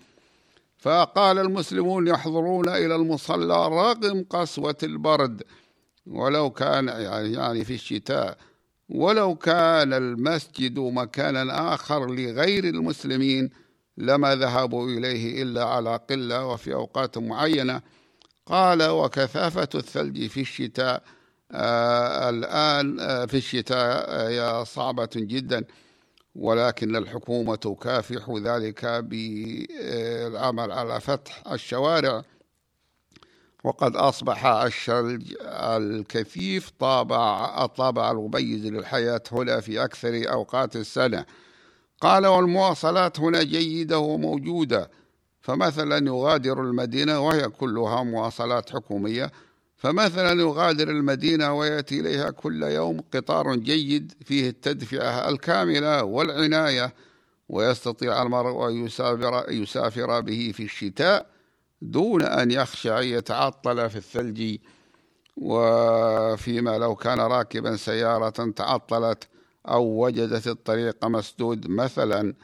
فقال 0.79 1.38
المسلمون 1.38 2.09
يحضرون 2.09 2.69
إلى 2.69 2.95
المصلى 2.95 3.69
رغم 3.69 4.25
قسوة 4.31 4.77
البرد. 4.83 5.43
ولو 6.07 6.51
كان 6.51 6.88
يعني 7.33 7.64
في 7.64 7.75
الشتاء. 7.75 8.38
ولو 8.88 9.35
كان 9.35 9.93
المسجد 9.93 10.79
مكانا 10.79 11.75
آخر 11.75 12.07
لغير 12.07 12.64
المسلمين 12.64 13.51
لما 13.97 14.35
ذهبوا 14.35 14.88
إليه 14.88 15.43
إلا 15.43 15.64
على 15.64 15.97
قلة 16.11 16.47
وفي 16.47 16.75
أوقات 16.75 17.19
معينة. 17.19 17.83
قال 18.47 18.83
وكثافة 18.83 19.69
الثلج 19.75 20.27
في 20.27 20.41
الشتاء 20.41 21.03
الآن 21.53 23.01
آه 23.01 23.27
في 23.27 23.37
الشتاء 23.37 24.11
هي 24.29 24.41
آه 24.41 24.65
صعبة 24.65 25.09
جدا 25.17 25.65
ولكن 26.35 26.97
الحكومة 26.97 27.55
تكافح 27.57 28.31
ذلك 28.43 28.85
بالعمل 28.85 30.73
على 30.73 31.01
فتح 31.01 31.43
الشوارع. 31.53 32.23
وقد 33.65 33.97
أصبح 33.97 34.47
الشلج 34.47 35.35
الكثيف 35.43 36.71
طابع 36.71 37.65
الطابع 37.65 38.11
المميز 38.11 38.67
للحياة 38.67 39.23
هنا 39.33 39.61
في 39.61 39.85
أكثر 39.85 40.33
أوقات 40.33 40.77
السنة. 40.77 41.25
قال 42.01 42.27
والمواصلات 42.27 43.21
هنا 43.21 43.43
جيدة 43.43 43.99
وموجودة 43.99 44.91
فمثلا 45.41 46.07
يغادر 46.07 46.61
المدينة 46.61 47.21
وهي 47.21 47.49
كلها 47.49 48.03
مواصلات 48.03 48.71
حكومية 48.71 49.33
فمثلا 49.79 50.41
يغادر 50.41 50.91
المدينة 50.91 51.59
ويأتي 51.59 52.01
إليها 52.01 52.31
كل 52.31 52.62
يوم 52.62 53.01
قطار 53.14 53.57
جيد 53.57 54.12
فيه 54.25 54.49
التدفئة 54.49 55.29
الكاملة 55.29 56.05
والعناية 56.05 56.95
ويستطيع 57.49 58.23
المرء 58.23 58.69
أن 58.69 58.87
يسافر, 58.87 59.45
يسافر 59.49 60.21
به 60.21 60.53
في 60.55 60.62
الشتاء 60.62 61.27
دون 61.83 62.23
أن 62.23 62.51
يخشى 62.51 62.99
أن 62.99 63.05
يتعطل 63.05 63.91
في 63.91 63.97
الثلج. 63.97 64.59
وفيما 65.37 66.79
لو 66.79 66.95
كان 66.95 67.21
راكبا 67.21 67.77
سيارة 67.77 68.51
تعطلت 68.51 69.29
أو 69.69 70.05
وجدت 70.05 70.49
الطريق 70.49 71.05
مسدود 71.05 71.69
مثلا 71.71 72.35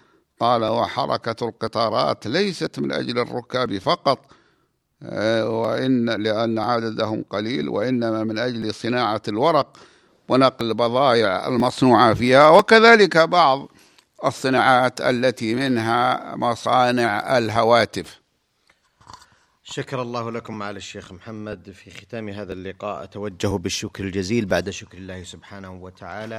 قال 0.40 0.64
وحركة 0.64 1.48
القطارات 1.48 2.26
ليست 2.26 2.78
من 2.78 2.92
أجل 2.92 3.18
الركاب 3.18 3.78
فقط 3.78 4.18
وإن 5.44 6.10
لأن 6.10 6.58
عددهم 6.58 7.24
قليل 7.30 7.68
وإنما 7.68 8.24
من 8.24 8.38
أجل 8.38 8.74
صناعة 8.74 9.22
الورق 9.28 9.76
ونقل 10.28 10.68
البضائع 10.68 11.48
المصنوعة 11.48 12.14
فيها 12.14 12.48
وكذلك 12.48 13.18
بعض 13.18 13.68
الصناعات 14.24 15.00
التي 15.00 15.54
منها 15.54 16.34
مصانع 16.36 17.38
الهواتف. 17.38 18.20
شكر 19.64 20.02
الله 20.02 20.30
لكم 20.30 20.58
معالي 20.58 20.76
الشيخ 20.76 21.12
محمد 21.12 21.70
في 21.70 21.90
ختام 21.90 22.28
هذا 22.28 22.52
اللقاء. 22.52 23.04
أتوجه 23.04 23.56
بالشكر 23.56 24.04
الجزيل 24.04 24.46
بعد 24.46 24.70
شكر 24.70 24.98
الله 24.98 25.24
سبحانه 25.24 25.72
وتعالى 25.72 26.38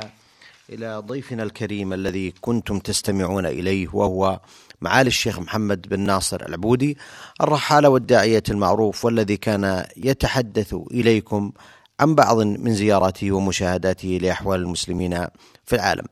إلى 0.70 1.03
ضيفنا 1.05 1.43
الكريم 1.43 1.93
الذي 1.93 2.34
كنتم 2.41 2.80
تستمعون 2.80 3.45
إليه 3.45 3.88
وهو 3.93 4.39
معالي 4.82 5.07
الشيخ 5.07 5.39
محمد 5.39 5.82
بن 5.89 5.99
ناصر 5.99 6.45
العبودي 6.45 6.97
الرحالة 7.41 7.89
والداعية 7.89 8.43
المعروف 8.49 9.05
والذي 9.05 9.38
كان 9.38 9.86
يتحدث 9.97 10.76
إليكم 10.91 11.51
عن 11.99 12.15
بعض 12.15 12.38
من 12.38 12.73
زياراته 12.76 13.32
ومشاهداته 13.32 14.19
لأحوال 14.21 14.59
المسلمين 14.59 15.28
في 15.65 15.76
العالم. 15.76 16.05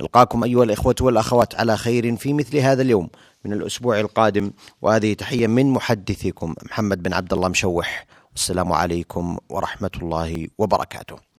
نلقاكم 0.00 0.44
أيها 0.44 0.64
الإخوة 0.64 0.94
والأخوات 1.00 1.54
على 1.54 1.76
خير 1.76 2.16
في 2.16 2.32
مثل 2.32 2.56
هذا 2.56 2.82
اليوم 2.82 3.08
من 3.44 3.52
الأسبوع 3.52 4.00
القادم 4.00 4.50
وهذه 4.82 5.12
تحية 5.12 5.46
من 5.46 5.70
محدثكم 5.70 6.54
محمد 6.62 7.02
بن 7.02 7.12
عبد 7.12 7.32
الله 7.32 7.48
مشوح. 7.48 8.06
والسلام 8.32 8.72
عليكم 8.72 9.38
ورحمة 9.48 9.90
الله 10.02 10.48
وبركاته. 10.58 11.16